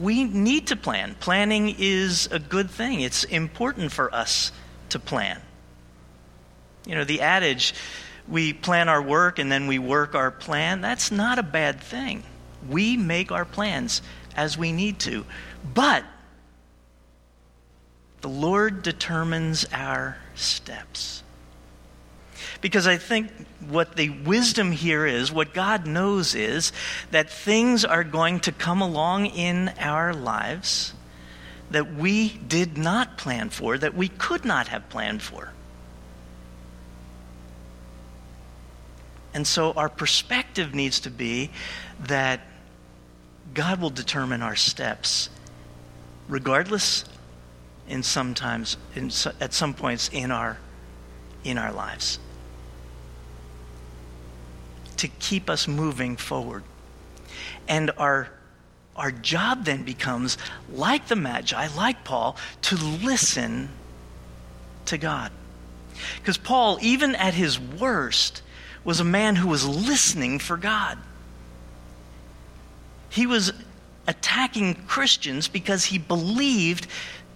we 0.00 0.24
need 0.24 0.68
to 0.68 0.76
plan. 0.76 1.16
Planning 1.20 1.74
is 1.78 2.28
a 2.30 2.38
good 2.38 2.70
thing, 2.70 3.00
it's 3.00 3.24
important 3.24 3.92
for 3.92 4.12
us 4.14 4.52
to 4.90 4.98
plan. 4.98 5.40
You 6.86 6.94
know, 6.94 7.04
the 7.04 7.20
adage, 7.20 7.74
we 8.26 8.52
plan 8.52 8.88
our 8.88 9.02
work 9.02 9.38
and 9.38 9.50
then 9.50 9.66
we 9.66 9.78
work 9.78 10.14
our 10.14 10.30
plan, 10.30 10.80
that's 10.80 11.10
not 11.10 11.38
a 11.38 11.42
bad 11.42 11.80
thing. 11.80 12.22
We 12.68 12.96
make 12.96 13.30
our 13.30 13.44
plans 13.44 14.02
as 14.36 14.58
we 14.58 14.72
need 14.72 14.98
to. 15.00 15.24
But 15.74 16.04
the 18.20 18.28
Lord 18.28 18.82
determines 18.82 19.66
our 19.72 20.16
steps. 20.34 21.22
Because 22.60 22.86
I 22.86 22.96
think 22.96 23.30
what 23.68 23.96
the 23.96 24.10
wisdom 24.10 24.72
here 24.72 25.06
is, 25.06 25.30
what 25.30 25.54
God 25.54 25.86
knows 25.86 26.34
is 26.34 26.72
that 27.10 27.30
things 27.30 27.84
are 27.84 28.04
going 28.04 28.40
to 28.40 28.52
come 28.52 28.80
along 28.80 29.26
in 29.26 29.68
our 29.78 30.12
lives 30.12 30.94
that 31.70 31.94
we 31.94 32.30
did 32.30 32.78
not 32.78 33.18
plan 33.18 33.50
for, 33.50 33.76
that 33.76 33.94
we 33.94 34.08
could 34.08 34.44
not 34.44 34.68
have 34.68 34.88
planned 34.88 35.22
for. 35.22 35.52
And 39.34 39.46
so 39.46 39.72
our 39.72 39.88
perspective 39.88 40.74
needs 40.74 41.00
to 41.00 41.10
be 41.10 41.50
that 42.04 42.40
God 43.54 43.80
will 43.80 43.90
determine 43.90 44.42
our 44.42 44.56
steps, 44.56 45.28
regardless, 46.28 47.04
in 47.88 48.02
sometimes, 48.02 48.76
in, 48.94 49.10
at 49.40 49.52
some 49.52 49.74
points 49.74 50.10
in 50.12 50.30
our, 50.30 50.58
in 51.44 51.58
our 51.58 51.72
lives 51.72 52.18
to 54.98 55.08
keep 55.08 55.48
us 55.48 55.66
moving 55.66 56.16
forward. 56.16 56.62
And 57.66 57.90
our, 57.96 58.28
our 58.96 59.10
job 59.10 59.64
then 59.64 59.84
becomes, 59.84 60.36
like 60.72 61.08
the 61.08 61.16
Magi, 61.16 61.68
like 61.76 62.04
Paul, 62.04 62.36
to 62.62 62.76
listen 62.76 63.70
to 64.86 64.98
God. 64.98 65.32
Because 66.16 66.36
Paul, 66.36 66.78
even 66.82 67.14
at 67.14 67.34
his 67.34 67.58
worst, 67.58 68.42
was 68.84 69.00
a 69.00 69.04
man 69.04 69.36
who 69.36 69.48
was 69.48 69.66
listening 69.66 70.38
for 70.38 70.56
God. 70.56 70.98
He 73.10 73.26
was 73.26 73.52
attacking 74.06 74.74
Christians 74.86 75.48
because 75.48 75.84
he 75.84 75.98
believed 75.98 76.86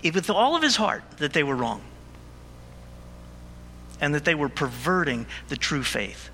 with 0.02 0.30
all 0.30 0.56
of 0.56 0.62
his 0.62 0.76
heart 0.76 1.02
that 1.18 1.32
they 1.32 1.42
were 1.42 1.54
wrong 1.54 1.82
and 4.00 4.14
that 4.14 4.24
they 4.24 4.34
were 4.34 4.48
perverting 4.48 5.26
the 5.48 5.56
true 5.56 5.84
faith. 5.84 6.30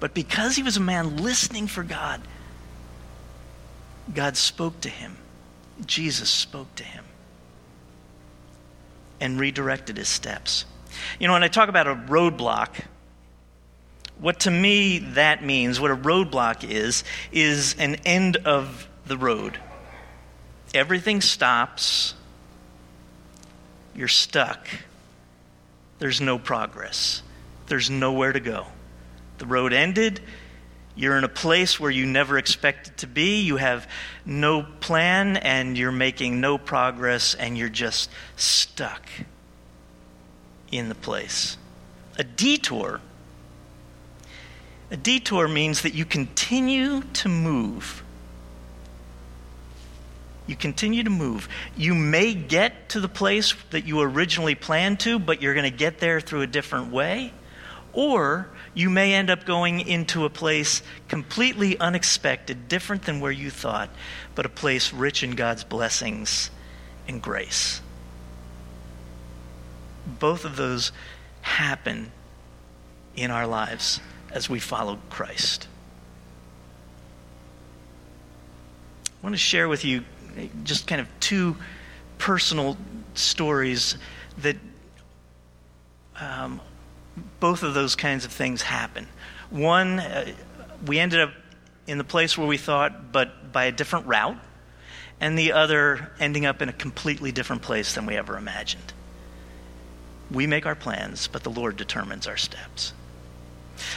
But 0.00 0.14
because 0.14 0.54
he 0.54 0.62
was 0.62 0.76
a 0.76 0.80
man 0.80 1.16
listening 1.16 1.66
for 1.66 1.82
God, 1.82 2.20
God 4.14 4.36
spoke 4.36 4.80
to 4.82 4.88
him. 4.88 5.16
Jesus 5.84 6.30
spoke 6.30 6.72
to 6.76 6.84
him 6.84 7.04
and 9.20 9.38
redirected 9.40 9.96
his 9.96 10.08
steps. 10.08 10.64
You 11.18 11.26
know, 11.26 11.32
when 11.32 11.42
I 11.42 11.48
talk 11.48 11.68
about 11.68 11.86
a 11.86 11.94
roadblock, 11.94 12.68
what 14.20 14.40
to 14.40 14.50
me 14.50 14.98
that 14.98 15.44
means, 15.44 15.80
what 15.80 15.90
a 15.90 15.96
roadblock 15.96 16.68
is, 16.68 17.04
is 17.32 17.74
an 17.78 17.96
end 18.06 18.36
of 18.38 18.88
the 19.06 19.16
road. 19.16 19.58
Everything 20.74 21.20
stops, 21.20 22.14
you're 23.94 24.08
stuck, 24.08 24.68
there's 25.98 26.20
no 26.20 26.38
progress, 26.38 27.22
there's 27.66 27.90
nowhere 27.90 28.32
to 28.32 28.40
go. 28.40 28.66
The 29.38 29.46
road 29.46 29.72
ended, 29.72 30.20
you're 30.94 31.16
in 31.16 31.24
a 31.24 31.28
place 31.28 31.78
where 31.78 31.90
you 31.90 32.06
never 32.06 32.38
expected 32.38 32.96
to 32.98 33.06
be, 33.06 33.40
you 33.40 33.56
have 33.56 33.88
no 34.24 34.62
plan, 34.62 35.36
and 35.36 35.78
you're 35.78 35.92
making 35.92 36.40
no 36.40 36.58
progress, 36.58 37.34
and 37.34 37.56
you're 37.56 37.68
just 37.68 38.10
stuck 38.36 39.08
in 40.70 40.88
the 40.88 40.94
place. 40.94 41.56
A 42.18 42.24
detour 42.24 43.00
a 44.90 44.96
detour 44.96 45.48
means 45.48 45.82
that 45.82 45.94
you 45.94 46.04
continue 46.04 47.02
to 47.14 47.28
move. 47.28 48.02
You 50.48 50.56
continue 50.56 51.02
to 51.04 51.10
move. 51.10 51.46
You 51.76 51.94
may 51.94 52.32
get 52.32 52.88
to 52.90 53.00
the 53.00 53.08
place 53.08 53.54
that 53.70 53.84
you 53.84 54.00
originally 54.00 54.54
planned 54.54 54.98
to, 55.00 55.18
but 55.18 55.42
you're 55.42 55.52
going 55.52 55.70
to 55.70 55.76
get 55.76 55.98
there 55.98 56.20
through 56.22 56.40
a 56.40 56.46
different 56.46 56.90
way. 56.90 57.34
Or 57.92 58.48
you 58.72 58.88
may 58.88 59.12
end 59.12 59.28
up 59.28 59.44
going 59.44 59.80
into 59.80 60.24
a 60.24 60.30
place 60.30 60.82
completely 61.06 61.78
unexpected, 61.78 62.66
different 62.66 63.02
than 63.02 63.20
where 63.20 63.30
you 63.30 63.50
thought, 63.50 63.90
but 64.34 64.46
a 64.46 64.48
place 64.48 64.90
rich 64.92 65.22
in 65.22 65.32
God's 65.32 65.64
blessings 65.64 66.50
and 67.06 67.20
grace. 67.20 67.82
Both 70.06 70.46
of 70.46 70.56
those 70.56 70.92
happen 71.42 72.10
in 73.14 73.30
our 73.30 73.46
lives 73.46 74.00
as 74.30 74.48
we 74.48 74.60
follow 74.60 74.98
Christ. 75.10 75.68
I 79.06 79.26
want 79.26 79.34
to 79.34 79.38
share 79.38 79.68
with 79.68 79.84
you 79.84 80.04
just 80.64 80.86
kind 80.86 81.00
of 81.00 81.08
two 81.20 81.56
personal 82.18 82.76
stories 83.14 83.96
that 84.38 84.56
um, 86.20 86.60
both 87.40 87.62
of 87.62 87.74
those 87.74 87.96
kinds 87.96 88.24
of 88.24 88.32
things 88.32 88.62
happen. 88.62 89.06
One, 89.50 90.00
uh, 90.00 90.32
we 90.86 90.98
ended 90.98 91.20
up 91.20 91.32
in 91.86 91.98
the 91.98 92.04
place 92.04 92.36
where 92.36 92.46
we 92.46 92.58
thought, 92.58 93.12
but 93.12 93.52
by 93.52 93.64
a 93.64 93.72
different 93.72 94.06
route, 94.06 94.36
and 95.20 95.38
the 95.38 95.52
other 95.52 96.12
ending 96.20 96.46
up 96.46 96.62
in 96.62 96.68
a 96.68 96.72
completely 96.72 97.32
different 97.32 97.62
place 97.62 97.94
than 97.94 98.06
we 98.06 98.16
ever 98.16 98.36
imagined. 98.36 98.92
We 100.30 100.46
make 100.46 100.66
our 100.66 100.74
plans, 100.74 101.26
but 101.28 101.42
the 101.42 101.50
Lord 101.50 101.76
determines 101.76 102.26
our 102.26 102.36
steps. 102.36 102.92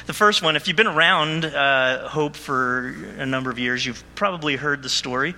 The 0.05 0.13
first 0.13 0.41
one, 0.41 0.55
if 0.55 0.67
you've 0.67 0.77
been 0.77 0.87
around 0.87 1.45
uh, 1.45 2.07
Hope 2.07 2.35
for 2.35 2.95
a 3.17 3.25
number 3.25 3.49
of 3.49 3.59
years, 3.59 3.85
you've 3.85 4.03
probably 4.15 4.55
heard 4.55 4.83
the 4.83 4.89
story. 4.89 5.35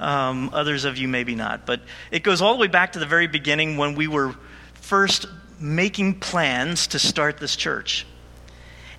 Um, 0.00 0.50
others 0.52 0.84
of 0.86 0.96
you 0.96 1.08
maybe 1.08 1.34
not. 1.34 1.66
But 1.66 1.82
it 2.10 2.22
goes 2.22 2.40
all 2.40 2.54
the 2.54 2.60
way 2.60 2.68
back 2.68 2.92
to 2.92 2.98
the 2.98 3.06
very 3.06 3.26
beginning 3.26 3.76
when 3.76 3.94
we 3.94 4.08
were 4.08 4.34
first 4.74 5.26
making 5.60 6.20
plans 6.20 6.88
to 6.88 6.98
start 6.98 7.38
this 7.38 7.54
church. 7.54 8.06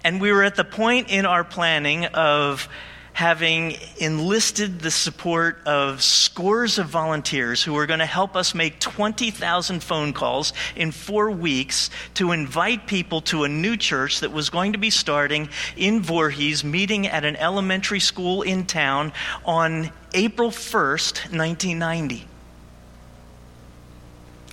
And 0.03 0.21
we 0.21 0.31
were 0.31 0.43
at 0.43 0.55
the 0.55 0.63
point 0.63 1.09
in 1.09 1.25
our 1.25 1.43
planning 1.43 2.05
of 2.05 2.69
having 3.13 3.75
enlisted 3.97 4.79
the 4.79 4.91
support 4.91 5.59
of 5.65 6.01
scores 6.01 6.79
of 6.79 6.87
volunteers 6.87 7.63
who 7.63 7.73
were 7.73 7.85
going 7.85 7.99
to 7.99 8.05
help 8.05 8.35
us 8.35 8.55
make 8.55 8.79
20,000 8.79 9.83
phone 9.83 10.13
calls 10.13 10.53
in 10.75 10.91
four 10.91 11.29
weeks 11.29 11.89
to 12.13 12.31
invite 12.31 12.87
people 12.87 13.21
to 13.21 13.43
a 13.43 13.49
new 13.49 13.75
church 13.75 14.21
that 14.21 14.31
was 14.31 14.49
going 14.49 14.71
to 14.71 14.77
be 14.77 14.89
starting 14.89 15.49
in 15.75 16.01
Voorhees, 16.01 16.63
meeting 16.63 17.07
at 17.07 17.25
an 17.25 17.35
elementary 17.35 17.99
school 17.99 18.41
in 18.41 18.65
town 18.65 19.11
on 19.45 19.91
April 20.13 20.49
1st, 20.49 21.31
1990 21.37 22.27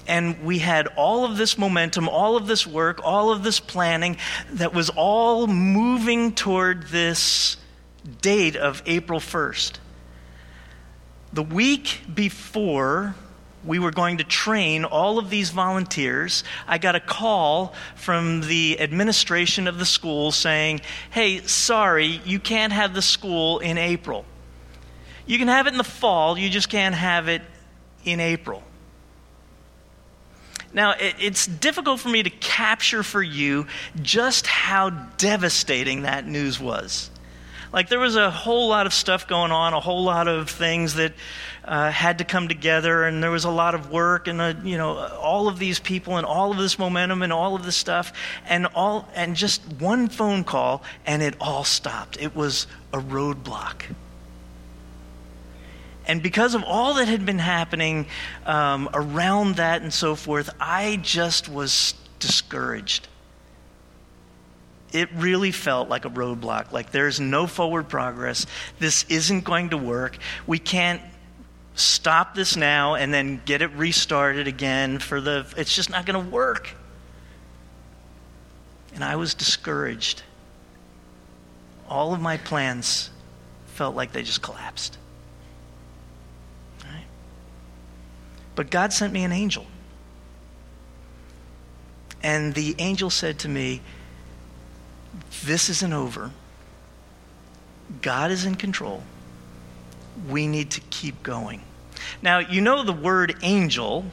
and 0.09 0.43
we 0.43 0.59
had 0.59 0.87
all 0.97 1.27
of 1.27 1.37
this 1.37 1.59
momentum, 1.59 2.09
all 2.09 2.35
of 2.37 2.47
this 2.47 2.67
work, 2.67 3.01
all 3.05 3.31
of 3.31 3.43
this 3.43 3.61
planning 3.61 4.17
that 4.53 4.73
was 4.73 4.89
all 4.89 5.47
moving 5.47 6.33
toward 6.33 6.85
this 6.89 7.59
date 8.21 8.57
of 8.57 8.83
April 8.87 9.21
1st. 9.21 9.79
The 11.33 11.43
week 11.43 12.01
before 12.13 13.15
we 13.65 13.79
were 13.79 13.91
going 13.91 14.19
to 14.19 14.25
train 14.25 14.85
all 14.85 15.19
of 15.19 15.31
these 15.31 15.51
volunteers, 15.51 16.45
I 16.67 16.79
got 16.79 16.95
a 16.95 17.01
call 17.01 17.75
from 17.97 18.41
the 18.43 18.81
administration 18.81 19.67
of 19.69 19.79
the 19.79 19.85
school 19.85 20.33
saying, 20.33 20.81
Hey, 21.11 21.41
sorry, 21.43 22.21
you 22.25 22.39
can't 22.39 22.73
have 22.73 22.95
the 22.95 23.03
school 23.03 23.59
in 23.59 23.77
April. 23.77 24.25
You 25.27 25.39
can 25.39 25.49
have 25.49 25.67
it 25.67 25.73
in 25.73 25.79
the 25.79 25.85
fall, 25.85 26.39
you 26.39 26.49
just 26.49 26.71
can't 26.71 26.95
have 26.95 27.29
it 27.29 27.43
in 28.05 28.21
April. 28.21 28.63
Now, 30.73 30.95
it's 30.99 31.47
difficult 31.47 32.01
for 32.01 32.09
me 32.11 32.23
to 32.23 32.31
capture 32.31 33.03
for 33.03 33.23
you 33.23 33.67
just 34.03 34.47
how 34.47 34.91
devastating 34.91 36.03
that 36.03 36.27
news 36.27 36.61
was. 36.61 37.11
Like 37.73 37.89
there 37.89 37.99
was 37.99 38.17
a 38.17 38.31
whole 38.31 38.69
lot 38.69 38.87
of 38.87 38.95
stuff 38.95 39.27
going 39.27 39.53
on, 39.53 39.75
a 39.75 39.81
whole 39.81 40.03
lot 40.03 40.27
of 40.27 40.49
things 40.49 40.95
that 40.95 41.13
uh, 41.65 41.91
had 41.91 42.19
to 42.19 42.25
come 42.25 42.49
together, 42.49 43.05
and 43.05 43.23
there 43.23 43.31
was 43.31 43.45
a 43.45 43.51
lot 43.51 43.75
of 43.75 43.91
work, 43.91 44.27
and 44.27 44.67
you 44.67 44.79
know, 44.79 44.97
all 44.97 45.49
of 45.49 45.59
these 45.59 45.79
people, 45.79 46.17
and 46.17 46.25
all 46.25 46.51
of 46.51 46.57
this 46.57 46.79
momentum, 46.79 47.23
and 47.23 47.33
all 47.33 47.55
of 47.55 47.65
this 47.65 47.77
stuff, 47.77 48.13
and 48.49 48.67
all, 48.75 49.07
and 49.15 49.37
just 49.37 49.63
one 49.79 50.09
phone 50.09 50.45
call, 50.45 50.83
and 51.05 51.23
it 51.23 51.35
all 51.41 51.65
stopped. 51.65 52.17
It 52.21 52.35
was 52.35 52.67
a 52.93 52.99
roadblock. 52.99 53.83
And 56.07 56.23
because 56.23 56.55
of 56.55 56.65
all 56.65 56.95
that 56.95 57.07
had 57.07 57.27
been 57.27 57.39
happening 57.39 58.07
um, 58.47 58.89
around 58.95 59.57
that 59.57 59.83
and 59.83 59.93
so 59.93 60.15
forth, 60.15 60.49
I 60.59 60.97
just 61.03 61.51
was 61.51 61.93
discouraged 62.19 63.09
it 64.93 65.09
really 65.15 65.53
felt 65.53 65.89
like 65.89 66.05
a 66.05 66.11
roadblock. 66.11 66.73
Like 66.73 66.91
there's 66.91 67.21
no 67.21 67.47
forward 67.47 67.89
progress. 67.89 68.47
This 68.79 69.05
isn't 69.09 69.45
going 69.45 69.71
to 69.71 69.77
work. 69.77 70.19
We 70.47 70.59
can't 70.59 71.03
stop 71.75 72.35
this 72.35 72.57
now 72.57 72.95
and 72.95 73.13
then 73.13 73.41
get 73.45 73.63
it 73.63 73.71
restarted 73.73 74.49
again 74.49 74.99
for 74.99 75.21
the. 75.21 75.47
It's 75.57 75.75
just 75.75 75.91
not 75.91 76.07
going 76.07 76.23
to 76.25 76.31
work. 76.31 76.71
And 78.95 79.05
I 79.05 79.17
was 79.17 79.35
discouraged. 79.35 80.23
All 81.89 82.13
of 82.13 82.21
my 82.21 82.37
plans 82.37 83.11
felt 83.67 83.95
like 83.95 84.13
they 84.13 84.23
just 84.23 84.43
collapsed. 84.43 84.99
But 88.59 88.71
God 88.71 88.93
sent 88.93 89.13
me 89.13 89.23
an 89.23 89.31
angel. 89.31 89.67
And 92.25 92.55
the 92.55 92.75
angel 92.81 93.09
said 93.09 93.39
to 93.39 93.49
me, 93.49 93.83
this 95.45 95.69
isn't 95.69 95.93
over. 95.93 96.31
God 98.03 98.31
is 98.31 98.45
in 98.45 98.55
control. 98.57 99.03
We 100.29 100.47
need 100.47 100.73
to 100.73 100.81
keep 100.91 101.23
going. 101.23 101.63
Now, 102.23 102.39
you 102.39 102.61
know 102.61 102.83
the 102.83 102.93
word 102.93 103.37
angel 103.43 104.05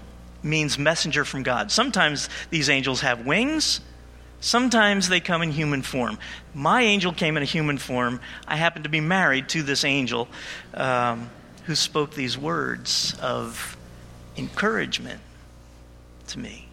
means 0.44 0.78
messenger 0.78 1.26
from 1.26 1.44
God. 1.44 1.72
Sometimes 1.72 2.30
these 2.50 2.70
angels 2.70 3.02
have 3.02 3.26
wings, 3.26 3.82
sometimes 4.39 5.10
they 5.10 5.20
come 5.20 5.41
in 5.41 5.52
human 5.52 5.82
form. 5.82 6.18
My 6.54 6.84
angel 6.84 7.12
came 7.12 7.36
in 7.36 7.44
a 7.44 7.48
human 7.48 7.78
form. 7.78 8.20
I 8.48 8.56
happen 8.56 8.84
to 8.84 8.89
be 8.89 9.02
married 9.02 9.50
to 9.50 9.63
this 9.63 9.84
angel 9.84 10.28
um, 10.74 11.30
who 11.65 11.76
spoke 11.76 12.13
these 12.13 12.38
words 12.38 13.15
of 13.22 13.76
encouragement 14.38 15.20
to 16.28 16.39
me. 16.39 16.68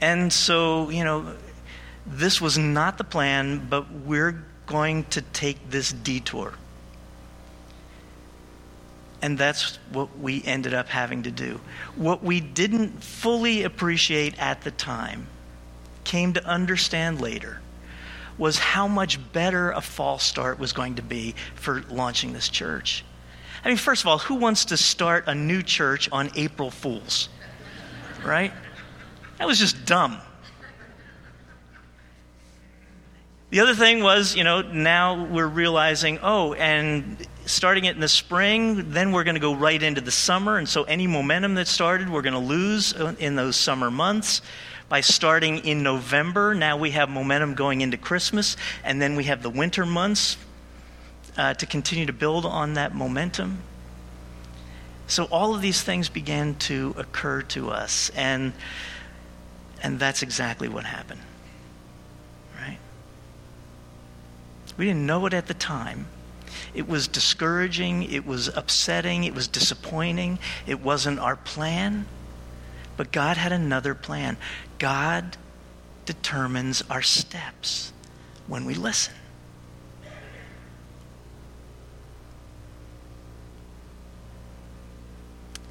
And 0.00 0.32
so, 0.32 0.90
you 0.90 1.02
know, 1.02 1.34
this 2.06 2.40
was 2.40 2.58
not 2.58 2.98
the 2.98 3.04
plan, 3.04 3.66
but 3.68 3.90
we're 3.90 4.44
going 4.66 5.04
to 5.04 5.22
take 5.22 5.70
this 5.70 5.92
detour. 5.92 6.54
And 9.22 9.38
that's 9.38 9.78
what 9.90 10.18
we 10.18 10.42
ended 10.44 10.74
up 10.74 10.88
having 10.88 11.22
to 11.22 11.30
do. 11.30 11.60
What 11.96 12.22
we 12.22 12.40
didn't 12.40 13.02
fully 13.02 13.62
appreciate 13.62 14.38
at 14.38 14.62
the 14.62 14.70
time, 14.70 15.28
came 16.04 16.34
to 16.34 16.44
understand 16.44 17.20
later, 17.22 17.60
was 18.36 18.58
how 18.58 18.86
much 18.86 19.18
better 19.32 19.70
a 19.70 19.80
false 19.80 20.24
start 20.24 20.58
was 20.58 20.72
going 20.72 20.96
to 20.96 21.02
be 21.02 21.34
for 21.54 21.82
launching 21.88 22.34
this 22.34 22.48
church. 22.48 23.04
I 23.64 23.68
mean, 23.68 23.78
first 23.78 24.02
of 24.02 24.08
all, 24.08 24.18
who 24.18 24.34
wants 24.34 24.66
to 24.66 24.76
start 24.76 25.24
a 25.26 25.34
new 25.34 25.62
church 25.62 26.10
on 26.12 26.30
April 26.34 26.70
Fools? 26.70 27.30
Right? 28.22 28.52
That 29.38 29.46
was 29.46 29.58
just 29.58 29.86
dumb. 29.86 30.20
The 33.54 33.60
other 33.60 33.76
thing 33.76 34.02
was, 34.02 34.34
you 34.34 34.42
know, 34.42 34.62
now 34.62 35.26
we're 35.26 35.46
realizing, 35.46 36.18
oh, 36.24 36.54
and 36.54 37.24
starting 37.46 37.84
it 37.84 37.94
in 37.94 38.00
the 38.00 38.08
spring, 38.08 38.90
then 38.90 39.12
we're 39.12 39.22
going 39.22 39.36
to 39.36 39.40
go 39.40 39.54
right 39.54 39.80
into 39.80 40.00
the 40.00 40.10
summer. 40.10 40.58
And 40.58 40.68
so 40.68 40.82
any 40.82 41.06
momentum 41.06 41.54
that 41.54 41.68
started, 41.68 42.10
we're 42.10 42.22
going 42.22 42.32
to 42.32 42.40
lose 42.40 42.90
in 43.20 43.36
those 43.36 43.54
summer 43.54 43.92
months. 43.92 44.42
By 44.88 45.02
starting 45.02 45.58
in 45.58 45.84
November, 45.84 46.52
now 46.52 46.76
we 46.76 46.90
have 46.90 47.08
momentum 47.08 47.54
going 47.54 47.80
into 47.80 47.96
Christmas, 47.96 48.56
and 48.82 49.00
then 49.00 49.14
we 49.14 49.22
have 49.22 49.40
the 49.44 49.50
winter 49.50 49.86
months 49.86 50.36
uh, 51.36 51.54
to 51.54 51.64
continue 51.64 52.06
to 52.06 52.12
build 52.12 52.44
on 52.44 52.74
that 52.74 52.92
momentum. 52.92 53.58
So 55.06 55.26
all 55.26 55.54
of 55.54 55.62
these 55.62 55.80
things 55.80 56.08
began 56.08 56.56
to 56.56 56.92
occur 56.98 57.42
to 57.42 57.70
us, 57.70 58.10
and, 58.16 58.52
and 59.80 60.00
that's 60.00 60.24
exactly 60.24 60.66
what 60.68 60.86
happened. 60.86 61.20
We 64.76 64.86
didn't 64.86 65.06
know 65.06 65.26
it 65.26 65.34
at 65.34 65.46
the 65.46 65.54
time. 65.54 66.06
It 66.74 66.88
was 66.88 67.08
discouraging, 67.08 68.04
it 68.10 68.26
was 68.26 68.48
upsetting, 68.48 69.24
it 69.24 69.34
was 69.34 69.48
disappointing. 69.48 70.38
It 70.66 70.80
wasn't 70.80 71.20
our 71.20 71.36
plan. 71.36 72.06
But 72.96 73.12
God 73.12 73.36
had 73.36 73.52
another 73.52 73.94
plan. 73.94 74.36
God 74.78 75.36
determines 76.04 76.82
our 76.90 77.02
steps 77.02 77.92
when 78.46 78.64
we 78.64 78.74
listen. 78.74 79.14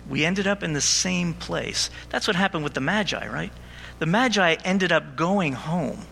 We 0.09 0.25
ended 0.25 0.47
up 0.47 0.63
in 0.63 0.73
the 0.73 0.81
same 0.81 1.33
place. 1.33 1.89
That's 2.09 2.27
what 2.27 2.35
happened 2.35 2.63
with 2.63 2.73
the 2.73 2.81
Magi, 2.81 3.27
right? 3.27 3.51
The 3.99 4.05
Magi 4.05 4.55
ended 4.65 4.91
up 4.91 5.15
going 5.15 5.53
home. 5.53 6.05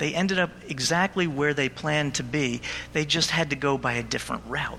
They 0.00 0.14
ended 0.14 0.38
up 0.38 0.50
exactly 0.66 1.26
where 1.26 1.52
they 1.52 1.68
planned 1.68 2.14
to 2.14 2.22
be. 2.22 2.62
They 2.94 3.04
just 3.04 3.30
had 3.30 3.50
to 3.50 3.56
go 3.56 3.76
by 3.76 3.92
a 3.92 4.02
different 4.02 4.42
route. 4.46 4.78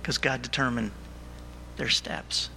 Because 0.00 0.16
God 0.16 0.40
determined 0.40 0.92
their 1.76 1.90
steps. 1.90 2.48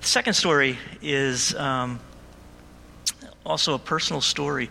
The 0.00 0.06
second 0.08 0.34
story 0.34 0.76
is 1.00 1.54
um, 1.54 2.00
also 3.46 3.74
a 3.74 3.78
personal 3.78 4.20
story. 4.20 4.70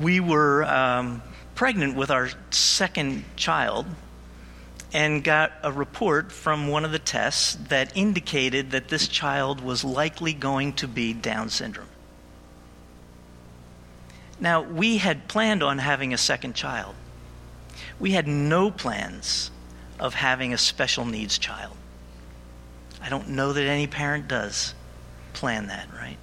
We 0.00 0.18
were 0.18 0.64
um, 0.64 1.22
pregnant 1.54 1.94
with 1.94 2.10
our 2.10 2.28
second 2.50 3.22
child 3.36 3.86
and 4.94 5.24
got 5.24 5.52
a 5.64 5.72
report 5.72 6.30
from 6.30 6.68
one 6.68 6.84
of 6.84 6.92
the 6.92 7.00
tests 7.00 7.56
that 7.68 7.94
indicated 7.96 8.70
that 8.70 8.88
this 8.88 9.08
child 9.08 9.60
was 9.60 9.82
likely 9.82 10.32
going 10.32 10.72
to 10.72 10.86
be 10.86 11.12
Down 11.12 11.50
syndrome. 11.50 11.88
Now, 14.38 14.62
we 14.62 14.98
had 14.98 15.26
planned 15.26 15.64
on 15.64 15.78
having 15.78 16.14
a 16.14 16.18
second 16.18 16.54
child. 16.54 16.94
We 17.98 18.12
had 18.12 18.28
no 18.28 18.70
plans 18.70 19.50
of 19.98 20.14
having 20.14 20.54
a 20.54 20.58
special 20.58 21.04
needs 21.04 21.38
child. 21.38 21.76
I 23.02 23.08
don't 23.08 23.30
know 23.30 23.52
that 23.52 23.66
any 23.66 23.88
parent 23.88 24.28
does 24.28 24.74
plan 25.32 25.66
that, 25.66 25.88
right? 25.92 26.16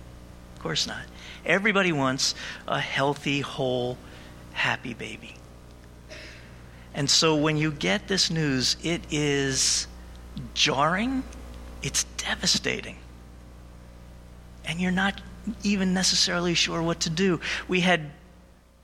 Of 0.56 0.62
course 0.62 0.88
not. 0.88 1.04
Everybody 1.46 1.92
wants 1.92 2.36
a 2.68 2.80
healthy, 2.80 3.42
whole, 3.42 3.98
happy 4.54 4.94
baby. 4.94 5.36
And 6.94 7.10
so 7.10 7.36
when 7.36 7.58
you 7.58 7.72
get 7.72 8.08
this 8.08 8.30
news, 8.30 8.76
it 8.84 9.02
is 9.12 9.88
jarring, 10.54 11.24
it's 11.82 12.04
devastating. 12.18 12.98
And 14.66 14.80
you're 14.80 14.92
not 14.92 15.22
even 15.64 15.94
necessarily 15.94 16.54
sure 16.54 16.82
what 16.82 17.02
to 17.02 17.10
do. 17.10 17.40
We 17.68 17.80
had 17.80 18.12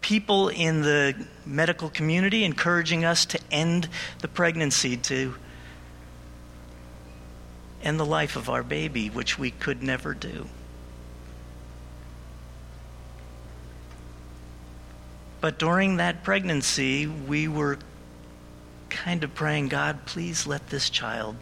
people 0.02 0.50
in 0.50 0.82
the 0.82 1.28
medical 1.46 1.90
community 1.90 2.44
encouraging 2.44 3.04
us 3.04 3.26
to 3.26 3.40
end 3.52 3.90
the 4.20 4.28
pregnancy, 4.28 4.98
to 4.98 5.36
end 7.84 8.00
the 8.00 8.06
life 8.06 8.36
of 8.36 8.50
our 8.50 8.64
baby, 8.64 9.10
which 9.10 9.38
we 9.38 9.52
could 9.52 9.84
never 9.84 10.14
do. 10.14 10.48
But 15.40 15.60
during 15.60 15.98
that 15.98 16.24
pregnancy, 16.24 17.06
we 17.06 17.48
were 17.48 17.78
kind 19.08 19.24
of 19.24 19.34
praying, 19.34 19.70
God, 19.70 20.06
please 20.06 20.46
let 20.46 20.68
this 20.68 20.90
child 20.90 21.38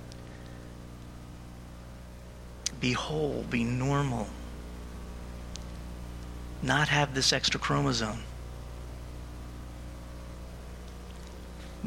be 2.79 2.93
whole, 2.93 3.43
be 3.49 3.63
normal, 3.63 4.27
not 6.61 6.89
have 6.89 7.15
this 7.15 7.33
extra 7.33 7.59
chromosome. 7.59 8.19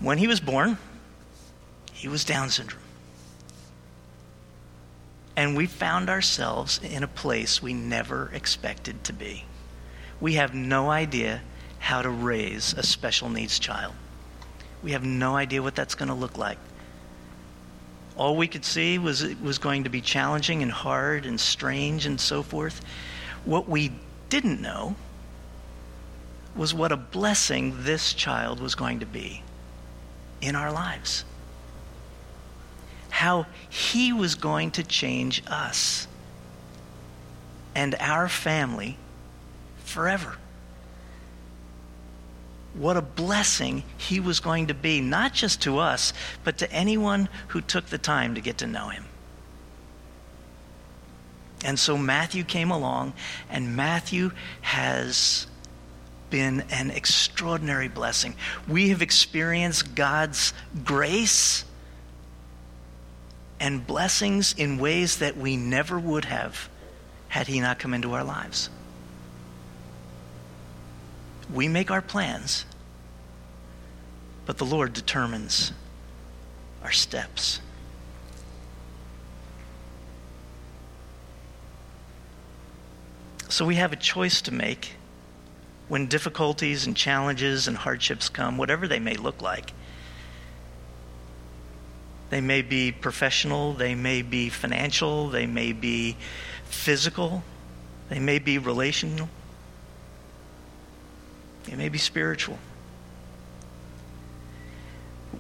When 0.03 0.19
he 0.19 0.27
was 0.27 0.41
born, 0.41 0.79
he 1.93 2.09
was 2.09 2.25
Down 2.25 2.51
syndrome. 2.51 2.83
And 5.37 5.57
we 5.57 5.67
found 5.67 6.11
ourselves 6.11 6.81
in 6.83 7.05
a 7.05 7.09
place 7.09 7.63
we 7.63 7.73
never 7.73 8.33
expected 8.35 9.05
to 9.05 9.13
be. 9.13 9.45
We 10.21 10.35
have 10.35 10.53
no 10.55 10.91
idea 10.91 11.43
how 11.79 12.03
to 12.03 12.11
raise 12.11 12.75
a 12.75 12.83
special 12.83 13.29
needs 13.29 13.61
child. 13.61 13.95
We 14.83 14.93
have 14.93 15.05
no 15.05 15.37
idea 15.37 15.63
what 15.63 15.75
that's 15.75 15.95
going 15.95 16.09
to 16.09 16.15
look 16.15 16.39
like. 16.39 16.59
All 18.17 18.37
we 18.37 18.49
could 18.49 18.65
see 18.65 18.99
was 18.99 19.23
it 19.23 19.41
was 19.41 19.59
going 19.59 19.85
to 19.85 19.91
be 19.91 20.01
challenging 20.01 20.63
and 20.63 20.73
hard 20.73 21.25
and 21.27 21.39
strange 21.41 22.07
and 22.07 22.21
so 22.21 22.43
forth. 22.43 22.81
What 23.45 23.69
we 23.69 23.93
didn't 24.29 24.61
know 24.61 24.97
was 26.57 26.75
what 26.75 26.91
a 26.91 26.97
blessing 26.97 27.85
this 27.85 28.13
child 28.13 28.61
was 28.61 28.75
going 28.75 29.01
to 29.01 29.07
be 29.07 29.43
in 30.41 30.57
our 30.57 30.73
lives. 30.73 31.25
How 33.11 33.47
he 33.69 34.13
was 34.13 34.35
going 34.35 34.73
to 34.73 34.83
change 34.83 35.43
us 35.47 36.09
and 37.75 37.95
our 38.01 38.29
family 38.29 38.97
forever 39.85 40.37
what 42.75 42.97
a 42.97 43.03
blessing 43.03 43.83
he 43.97 44.21
was 44.21 44.41
going 44.41 44.69
to 44.69 44.75
be, 44.75 45.01
not 45.01 45.33
just 45.33 45.63
to 45.63 45.79
us, 45.79 46.13
but 46.45 46.59
to 46.59 46.73
anyone 46.73 47.29
who 47.49 47.61
took 47.61 47.87
the 47.87 47.99
time 47.99 48.35
to 48.35 48.41
get 48.41 48.59
to 48.59 48.67
know 48.67 48.89
him. 48.89 49.05
And 51.65 51.79
so 51.79 51.99
Matthew 51.99 52.45
came 52.45 52.71
along, 52.71 53.15
and 53.51 53.75
Matthew 53.75 54.31
has 54.61 55.47
been 56.31 56.63
an 56.71 56.91
extraordinary 56.91 57.89
blessing. 57.89 58.35
We 58.69 58.91
have 58.91 59.03
experienced 59.03 59.95
God's 59.95 60.53
grace 60.85 61.65
and 63.59 63.85
blessings 63.85 64.55
in 64.57 64.79
ways 64.79 65.19
that 65.19 65.37
we 65.37 65.57
never 65.57 65.99
would 65.99 66.27
have 66.27 66.69
had 67.29 67.47
he 67.47 67.61
not 67.61 67.79
come 67.79 67.93
into 67.93 68.13
our 68.13 68.25
lives. 68.25 68.71
We 71.53 71.69
make 71.69 71.91
our 71.91 72.03
plans, 72.03 72.65
but 74.45 74.59
the 74.59 74.67
Lord 74.67 74.93
determines 74.93 75.73
our 76.83 76.93
steps. 76.93 77.61
So 83.49 83.65
we 83.65 83.77
have 83.77 83.93
a 83.93 83.97
choice 83.97 84.43
to 84.43 84.53
make 84.53 84.93
when 85.89 86.07
difficulties 86.07 86.87
and 86.87 86.95
challenges 86.95 87.67
and 87.67 87.79
hardships 87.79 88.29
come, 88.29 88.59
whatever 88.59 88.87
they 88.87 89.01
may 89.01 89.15
look 89.15 89.41
like. 89.41 89.73
They 92.29 92.43
may 92.43 92.61
be 92.61 92.93
professional, 92.93 93.73
they 93.73 93.95
may 93.95 94.21
be 94.21 94.51
financial, 94.51 95.31
they 95.31 95.47
may 95.47 95.73
be 95.73 96.19
physical, 96.65 97.43
they 98.11 98.19
may 98.19 98.39
be 98.39 98.59
relational. 98.59 99.31
It 101.71 101.77
may 101.77 101.89
be 101.89 101.99
spiritual. 101.99 102.59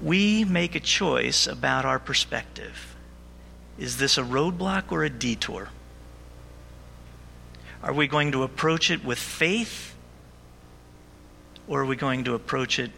We 0.02 0.44
make 0.44 0.74
a 0.74 0.80
choice 0.80 1.46
about 1.46 1.84
our 1.84 1.98
perspective. 1.98 2.94
Is 3.78 3.96
this 3.96 4.18
a 4.18 4.22
roadblock 4.22 4.92
or 4.92 5.04
a 5.04 5.10
detour? 5.10 5.70
Are 7.82 7.92
we 7.92 8.06
going 8.06 8.32
to 8.32 8.42
approach 8.42 8.90
it 8.90 9.04
with 9.04 9.18
faith? 9.18 9.94
Or 11.66 11.82
are 11.82 11.86
we 11.86 11.96
going 11.96 12.24
to 12.24 12.34
approach 12.34 12.78
it 12.78 12.90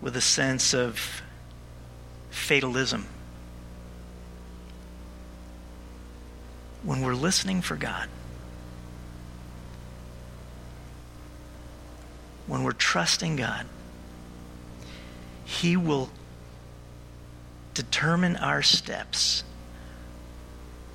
with 0.00 0.16
a 0.16 0.20
sense 0.20 0.74
of 0.74 1.22
fatalism? 2.30 3.06
When 6.82 7.00
we're 7.00 7.14
listening 7.14 7.62
for 7.62 7.76
God, 7.76 8.08
when 12.46 12.62
we're 12.62 12.72
trusting 12.72 13.36
God, 13.36 13.66
He 15.44 15.76
will 15.76 16.10
determine 17.72 18.36
our 18.36 18.62
steps 18.62 19.42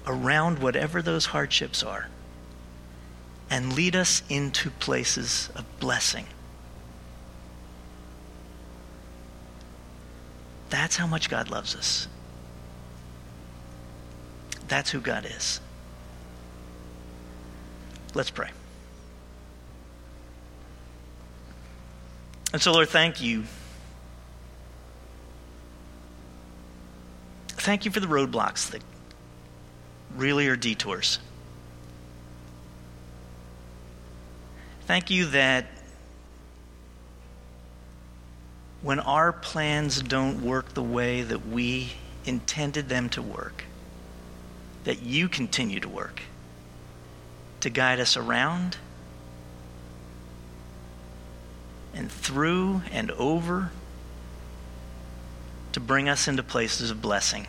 around 0.08 0.60
whatever 0.60 1.02
those 1.02 1.28
hardships 1.28 1.84
are 1.84 2.08
and 3.50 3.74
lead 3.74 3.96
us 3.96 4.22
into 4.30 4.70
places 4.70 5.50
of 5.56 5.66
blessing. 5.80 6.26
That's 10.70 10.96
how 10.96 11.08
much 11.08 11.30
God 11.30 11.50
loves 11.50 11.76
us. 11.76 12.08
That's 14.68 14.92
who 14.92 15.00
God 15.02 15.26
is. 15.26 15.60
Let's 18.14 18.30
pray. 18.30 18.50
And 22.52 22.62
so, 22.62 22.72
Lord, 22.72 22.90
thank 22.90 23.22
you. 23.22 23.44
Thank 27.50 27.86
you 27.86 27.92
for 27.92 28.00
the 28.00 28.08
roadblocks 28.08 28.72
that 28.72 28.82
really 30.16 30.48
are 30.48 30.56
detours. 30.56 31.20
Thank 34.88 35.12
you 35.12 35.28
that 35.28 35.68
when 38.82 39.00
our 39.00 39.32
plans 39.32 40.02
don't 40.02 40.42
work 40.42 40.74
the 40.74 40.82
way 40.82 41.22
that 41.22 41.48
we 41.48 41.92
intended 42.26 42.90
them 42.90 43.10
to 43.10 43.22
work, 43.22 43.66
that 44.86 45.04
you 45.04 45.28
continue 45.30 45.80
to 45.80 45.90
work 45.90 46.22
to 47.60 47.70
guide 47.70 48.00
us 48.00 48.16
around 48.16 48.78
and 52.00 52.10
through 52.10 52.82
and 52.94 53.12
over 53.12 53.72
to 55.74 55.82
bring 55.82 56.08
us 56.08 56.30
into 56.30 56.42
places 56.42 56.90
of 56.90 57.02
blessing. 57.02 57.46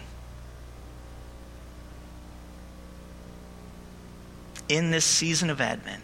In 4.68 4.90
this 4.90 5.04
season 5.04 5.50
of 5.50 5.60
Advent, 5.60 6.02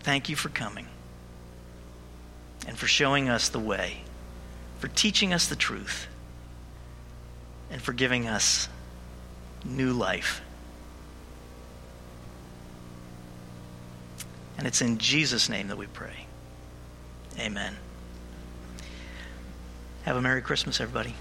Thank 0.00 0.28
you 0.28 0.36
for 0.36 0.50
coming 0.50 0.86
and 2.68 2.76
for 2.76 2.86
showing 2.86 3.30
us 3.30 3.48
the 3.48 3.58
way, 3.58 4.02
for 4.78 4.88
teaching 4.88 5.32
us 5.32 5.48
the 5.48 5.56
truth, 5.56 6.08
and 7.70 7.80
for 7.80 7.94
giving 7.94 8.28
us 8.28 8.68
new 9.64 9.94
life. 9.94 10.42
And 14.58 14.66
it's 14.66 14.82
in 14.82 14.98
Jesus' 14.98 15.48
name 15.48 15.68
that 15.68 15.78
we 15.78 15.86
pray. 15.86 16.23
Amen. 17.38 17.76
Have 20.04 20.16
a 20.16 20.20
Merry 20.20 20.42
Christmas, 20.42 20.80
everybody. 20.80 21.14